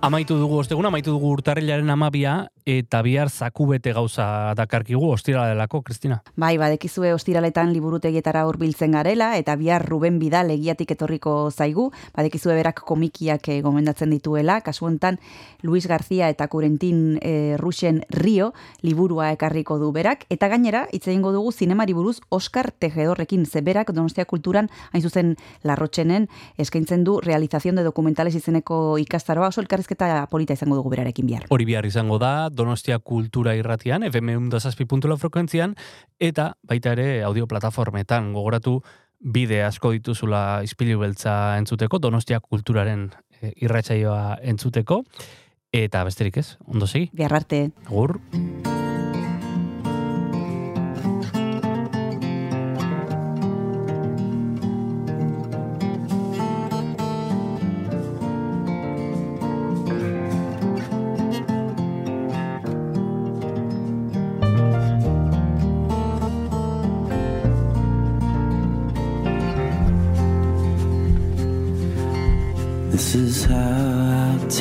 [0.05, 2.35] Amaitu dugu osteguna, amaitu dugu urtarrilaren amabia,
[2.65, 6.23] eta bihar zaku bete gauza dakarkigu, ostira delako, Kristina.
[6.35, 12.81] Bai, badekizue ostiraletan liburutegietara hurbiltzen garela, eta bihar Ruben Bidal egiatik etorriko zaigu, badekizue berak
[12.81, 15.19] komikiak eh, gomendatzen dituela, kasu honetan
[15.61, 18.51] Luis García eta Kurentin eh, Ruxen Rio
[18.81, 23.93] liburua ekarriko du berak, eta gainera, hitz egingo dugu zinemari buruz Oscar Tejedorrekin, ze berak
[23.93, 30.57] Donostia Kulturan, hain zuzen larrotxenen, eskaintzen du realización de documentales izeneko ikastaroa, oso elkarrizketa polita
[30.57, 31.45] izango dugu berarekin bihar.
[31.53, 35.75] Hori bihar izango da, Donostia Kultura irratian, FM undazazpi puntulo frekuentzian,
[36.19, 38.79] eta baita ere audio plataformetan gogoratu
[39.19, 43.09] bide asko dituzula izpilu beltza entzuteko, Donostia Kulturaren
[43.41, 45.03] eh, irratsaioa entzuteko,
[45.75, 47.09] eta besterik ez, ondo segi?
[47.13, 47.67] Bihar arte.
[47.87, 48.19] Agur.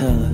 [0.05, 0.34] color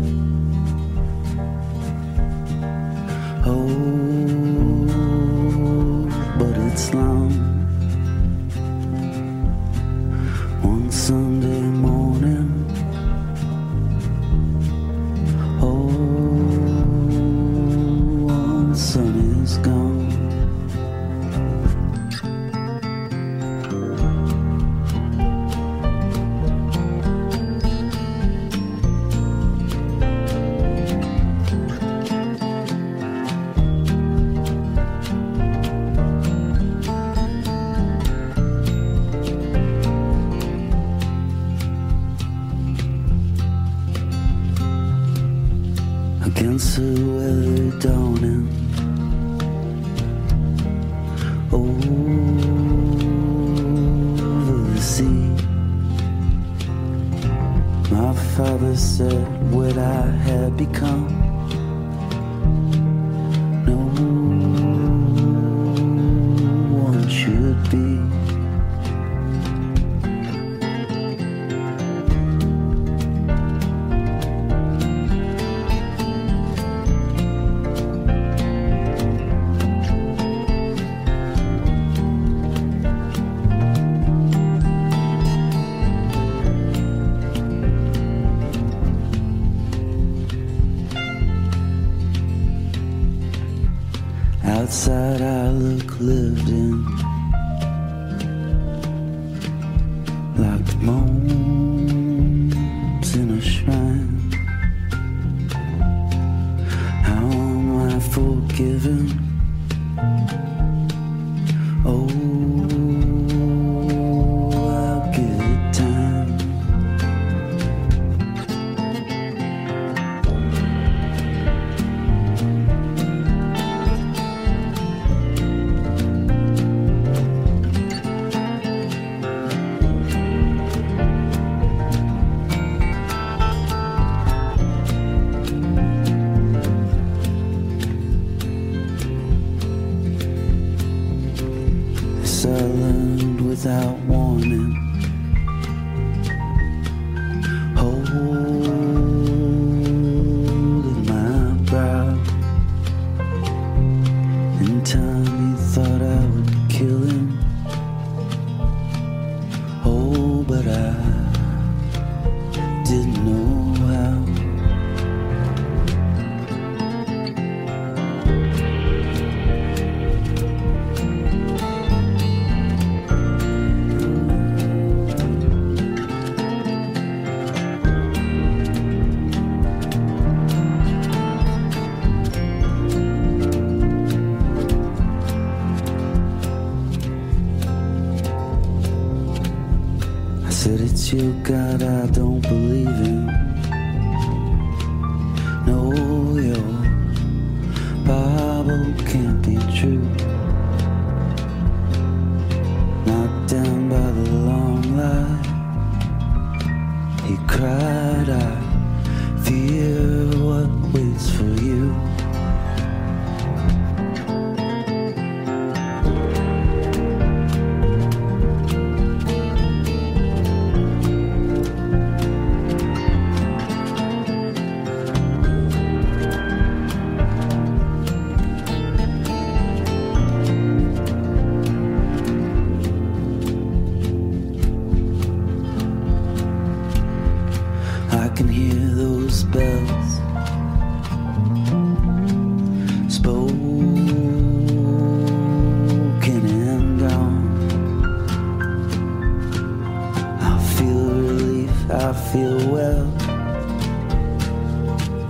[252.03, 253.05] I feel well.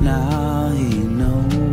[0.00, 1.69] Now he knows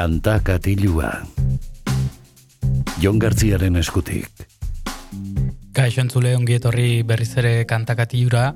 [0.00, 1.10] Kanta katilua.
[3.02, 4.30] Jon Gartziaren eskutik.
[5.76, 8.46] Kaixo entzule ongi etorri berriz ere kantakatiura,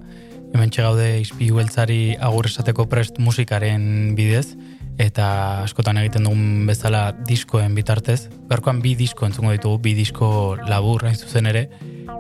[0.55, 4.55] hemen gaude izpilu beltzari agur esateko prest musikaren bidez,
[4.97, 5.29] eta
[5.67, 8.31] askotan egiten dugun bezala diskoen bitartez.
[8.49, 11.67] Berkoan bi disko entzungo ditugu, bi disko labur hain zuzen ere,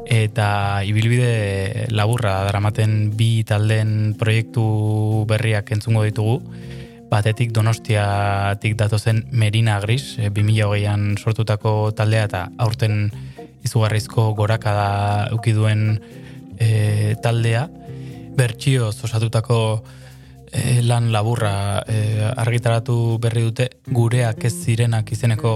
[0.05, 6.43] eta ibilbide laburra daramaten bi taldeen proiektu berriak entzungo ditugu,
[7.15, 13.09] batetik donostiatik datozen Merina Gris, e, 2008an sortutako taldea eta aurten
[13.65, 16.01] izugarrizko gorakada ukiduen
[16.59, 17.69] e, taldea,
[18.35, 19.59] bertxio osatutako
[20.51, 22.01] e, lan laburra e,
[22.35, 25.55] argitaratu berri dute gureak ez zirenak izeneko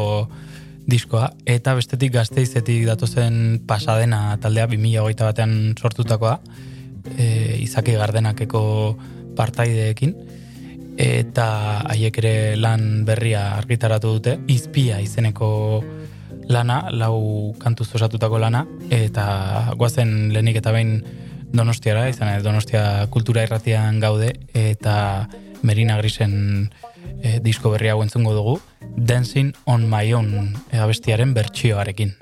[0.89, 6.39] diskoa, eta bestetik gazteizetik datozen pasadena taldea 2008 batean sortutakoa,
[7.17, 8.63] e, izaki gardenakeko
[9.37, 10.15] partaideekin,
[10.99, 11.49] eta
[11.87, 15.49] haiek ere lan berria argitaratu dute, izpia izeneko
[16.51, 20.99] lana, lau kantuz osatutako lana, eta guazen lehenik eta behin
[21.55, 25.29] donostiara, izan donostia kultura irratian gaude, eta
[25.63, 26.35] Merina Grisen
[27.23, 28.59] e, disko berria hau entzungo dugu,
[28.97, 32.17] Dancing on my own abestiaren bertsioarekin.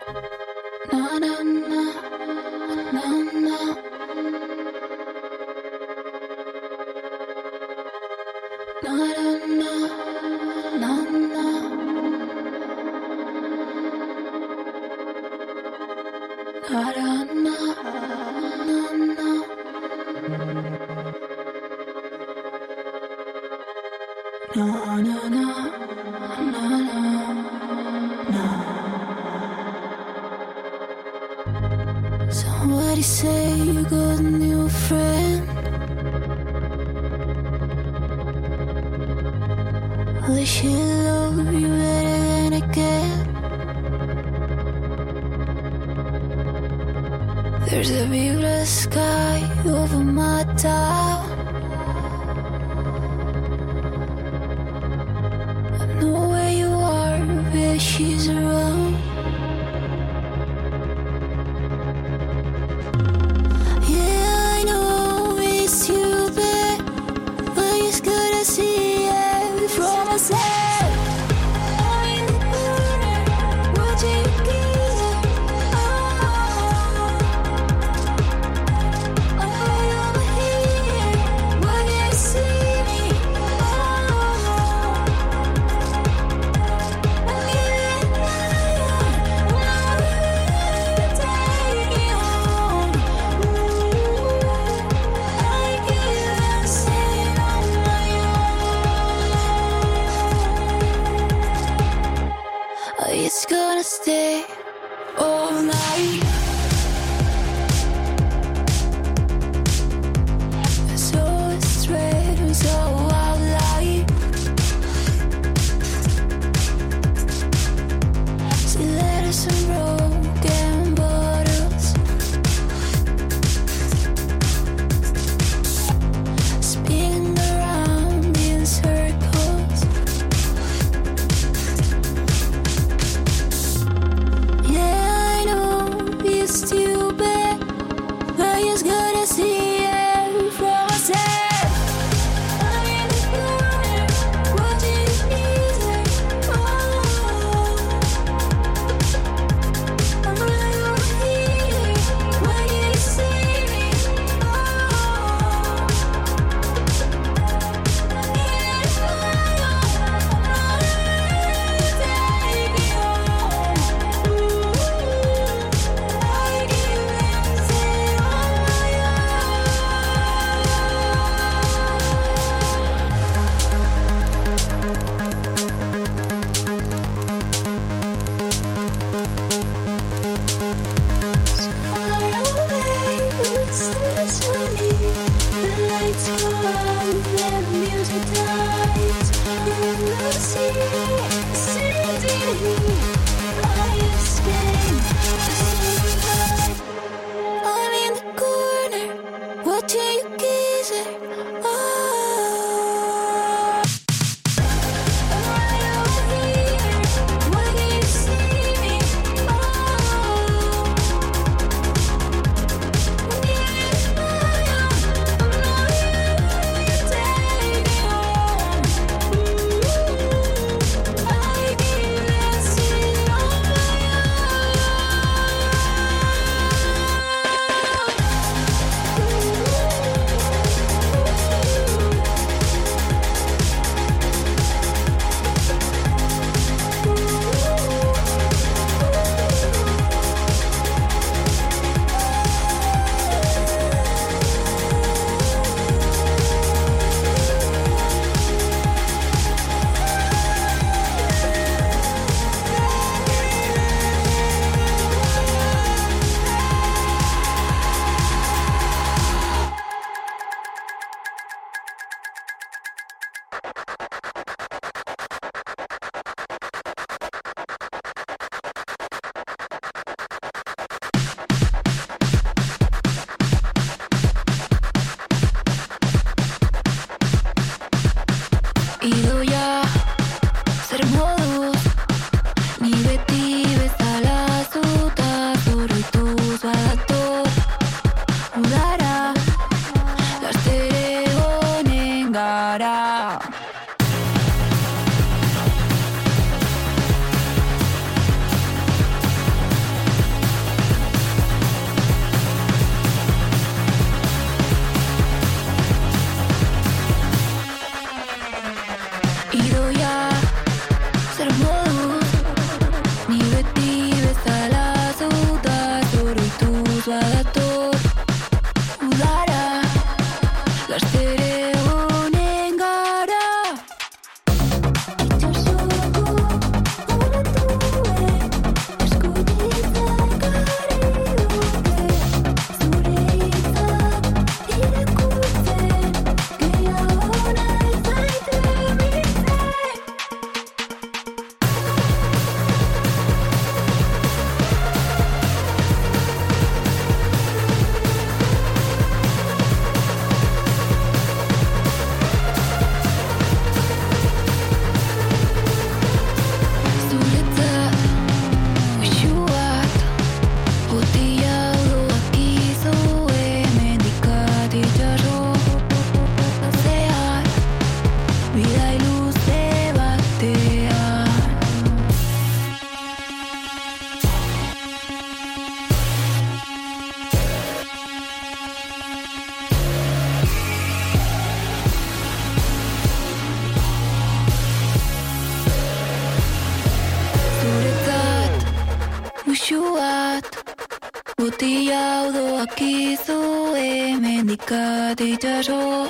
[395.17, 396.06] 地的陀。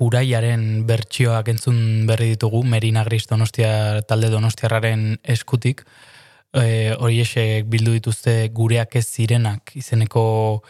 [0.00, 5.84] Eta Kuraiaren bertsioak entzun berri ditugu Merina Gris Donostia talde Donostiarraren eskutik.
[6.54, 10.62] E, horiexek bildu dituzte gureak ez zirenak izeneko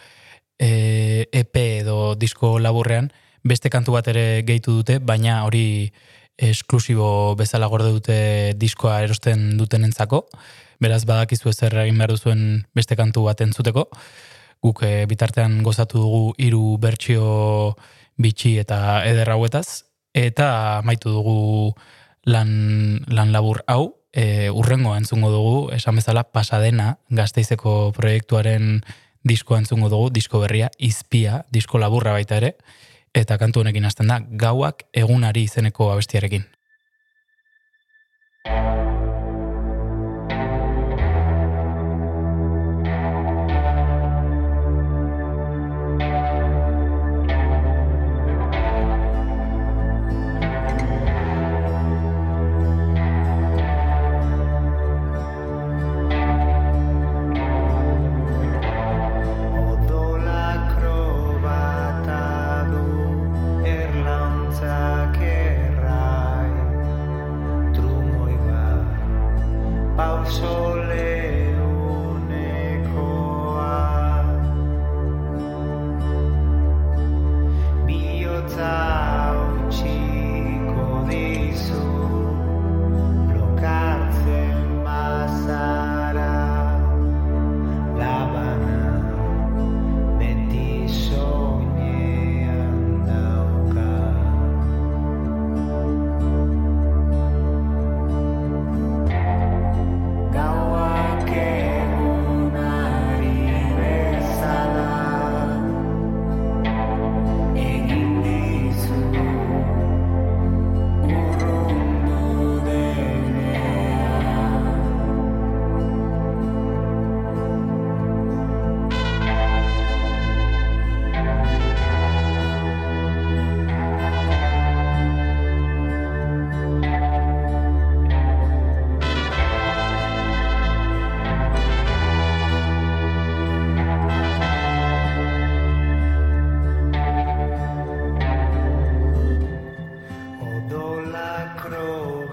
[0.59, 3.12] e, EP edo disko laburrean.
[3.44, 5.93] Beste kantu bat ere gehitu dute, baina hori
[6.36, 10.27] esklusibo bezala gorde dute diskoa erosten dutenentzako.
[10.81, 13.86] Beraz badakizu zer egin behar duzuen beste kantu bat entzuteko
[14.61, 17.77] guk e, bitartean gozatu dugu hiru bertsio
[18.21, 19.85] bitxi eta eder hauetaz
[20.15, 21.75] eta amaitu dugu
[22.27, 22.51] lan,
[23.09, 28.81] lan labur hau e, urrengo entzungo dugu esan bezala pasadena gazteizeko proiektuaren
[29.25, 32.55] diskoa entzungo dugu disko berria izpia disko laburra baita ere
[33.15, 36.47] eta kantu honekin hasten da gauak egunari izeneko abestiarekin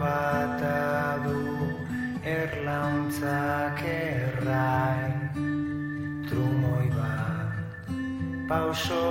[0.07, 1.39] akrobata du
[2.23, 5.11] erlauntzak errai
[6.27, 7.51] Trumoi bat
[8.47, 9.03] pauso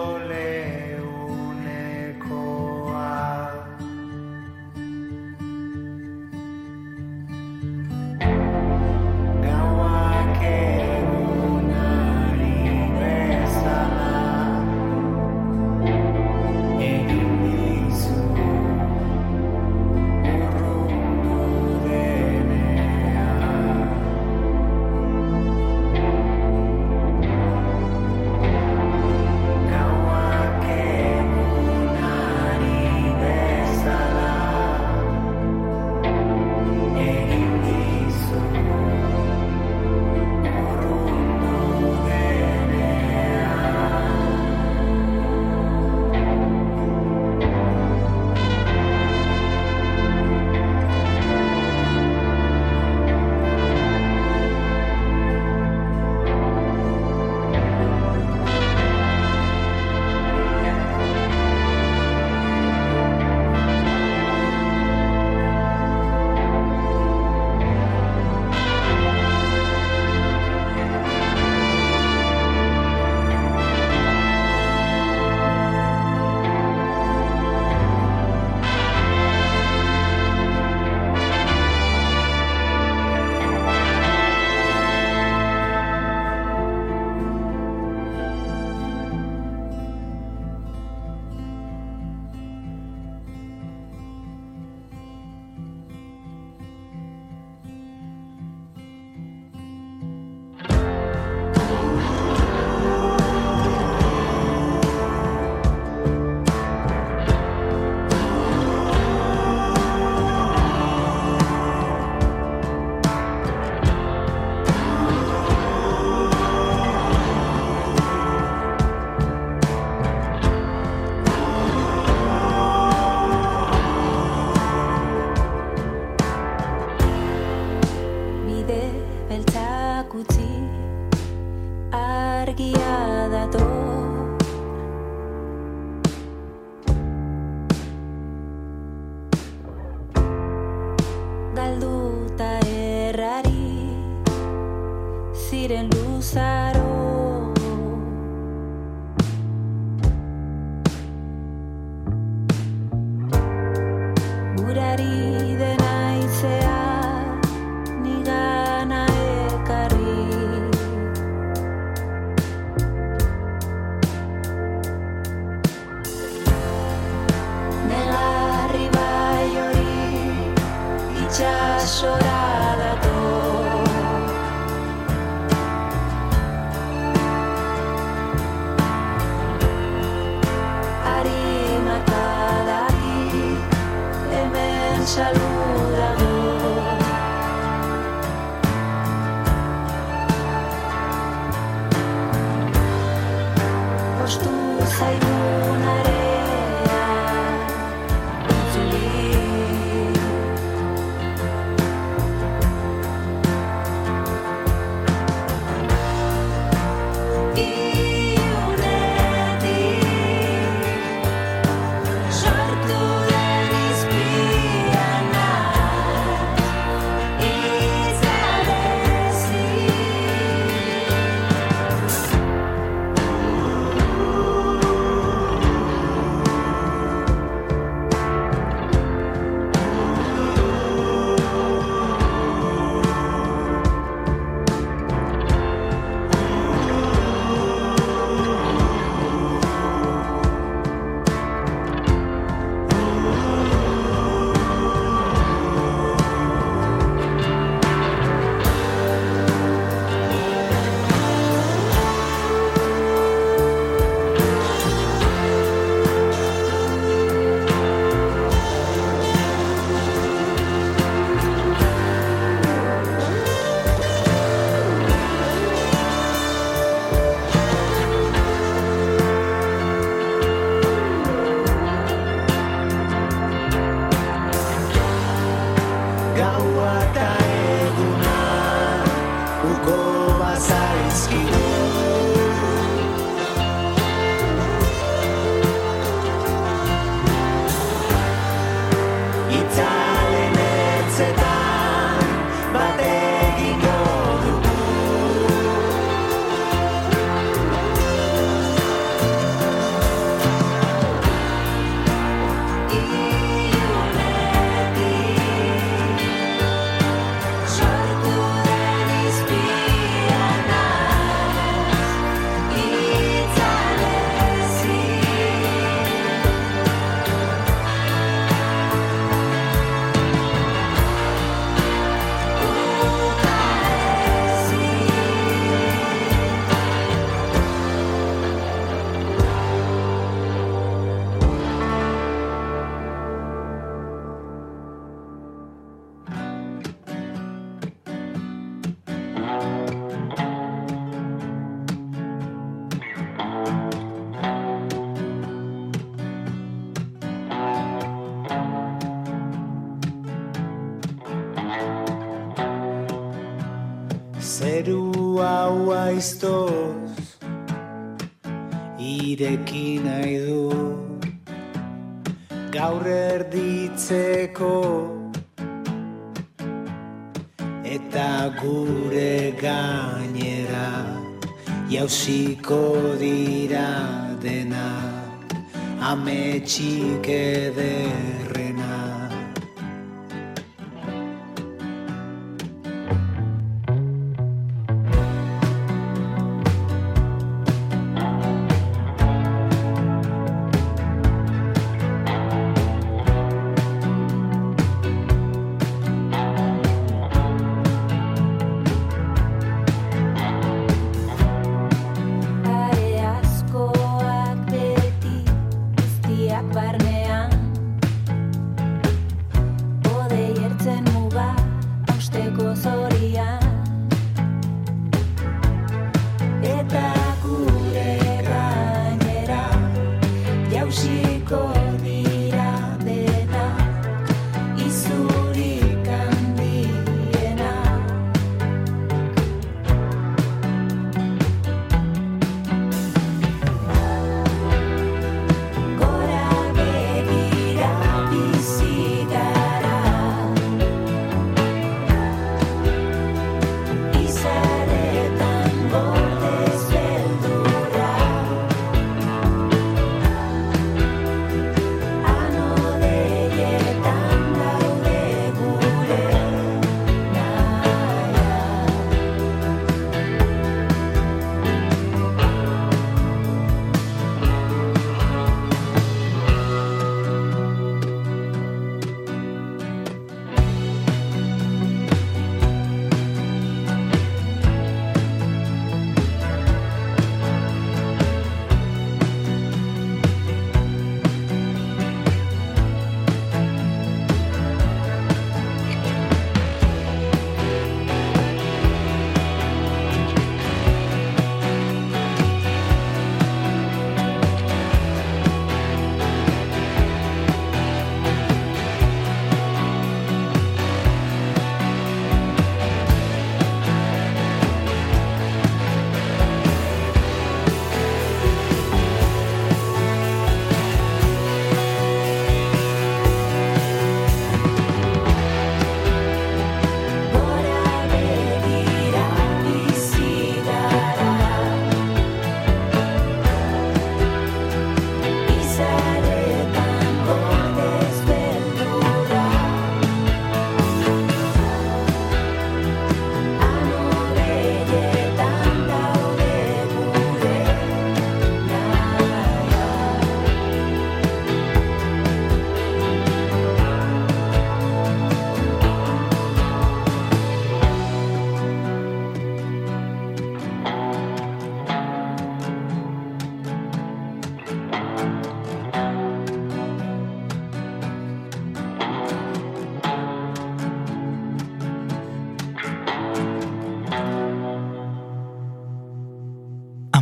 [376.67, 376.96] chi.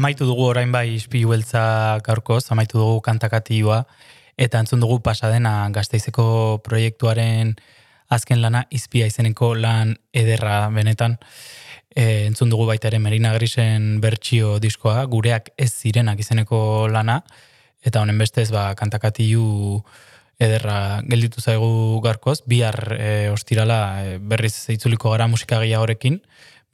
[0.05, 3.79] Amaitu dugu orain bai ispilu beltza gaurkoz, amaitu dugu kantakatioa,
[4.37, 6.27] eta entzun dugu pasadena gazteizeko
[6.67, 7.55] proiektuaren
[8.13, 11.17] azken lana izpia izeneko lan ederra benetan.
[11.89, 16.61] E, entzun dugu baita ere Merina Grisen bertsio diskoa, gureak ez zirenak izeneko
[16.93, 17.23] lana,
[17.81, 19.81] eta honen bestez ba, kantakatiu
[20.37, 26.21] ederra gelditu zaigu garkoz, bihar e, ostirala e, berriz itzuliko gara musika gehiagorekin,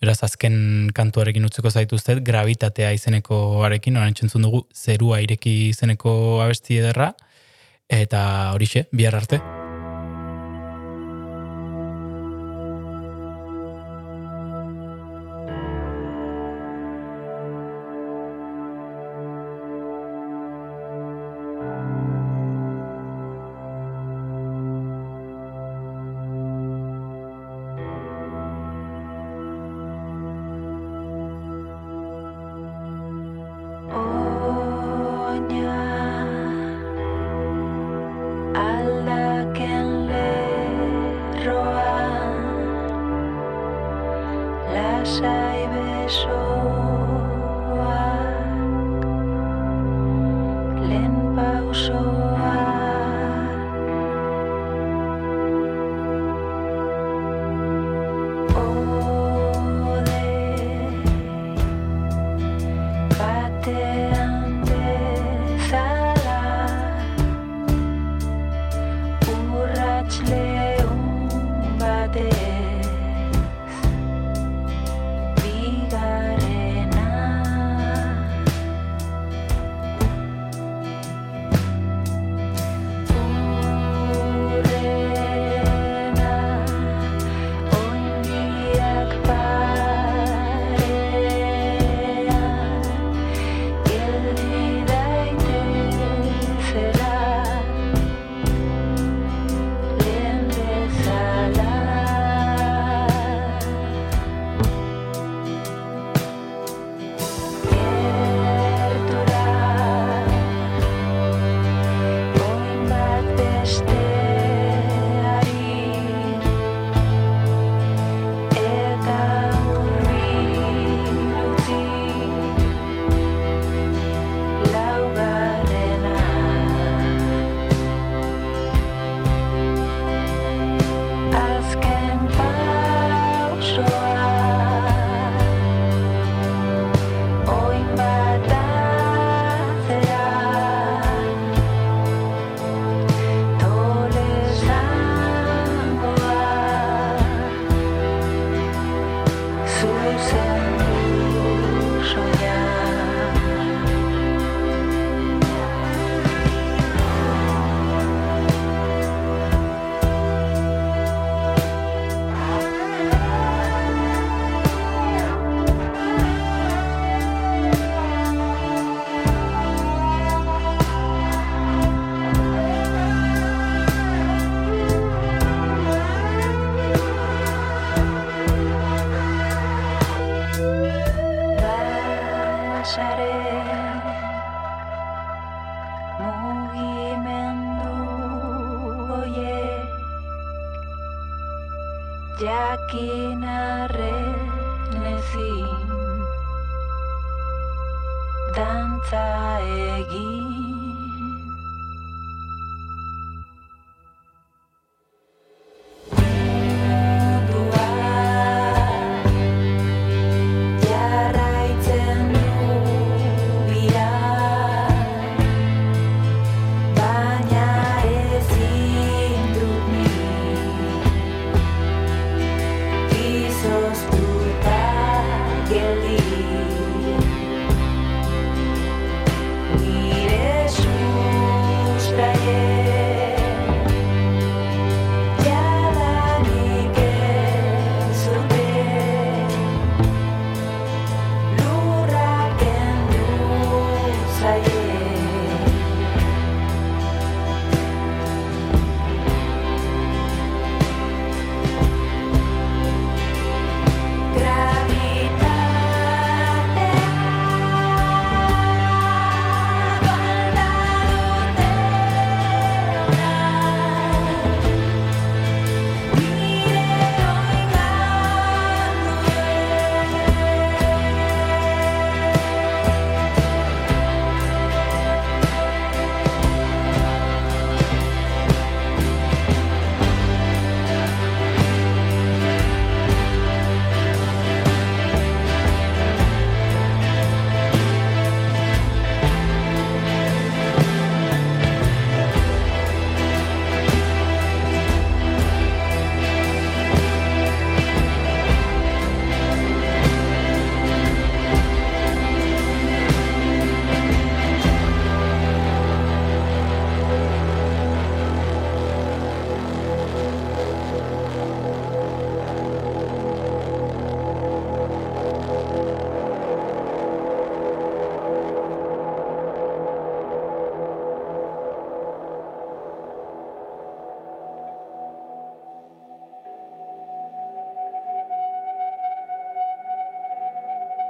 [0.01, 6.12] beraz azken kantuarekin utzeko zaituztet, gravitatea izeneko arekin, orain txentzun dugu zerua ireki izeneko
[6.44, 7.12] abesti ederra,
[8.02, 8.22] eta
[8.55, 9.59] horixe, bihar arte.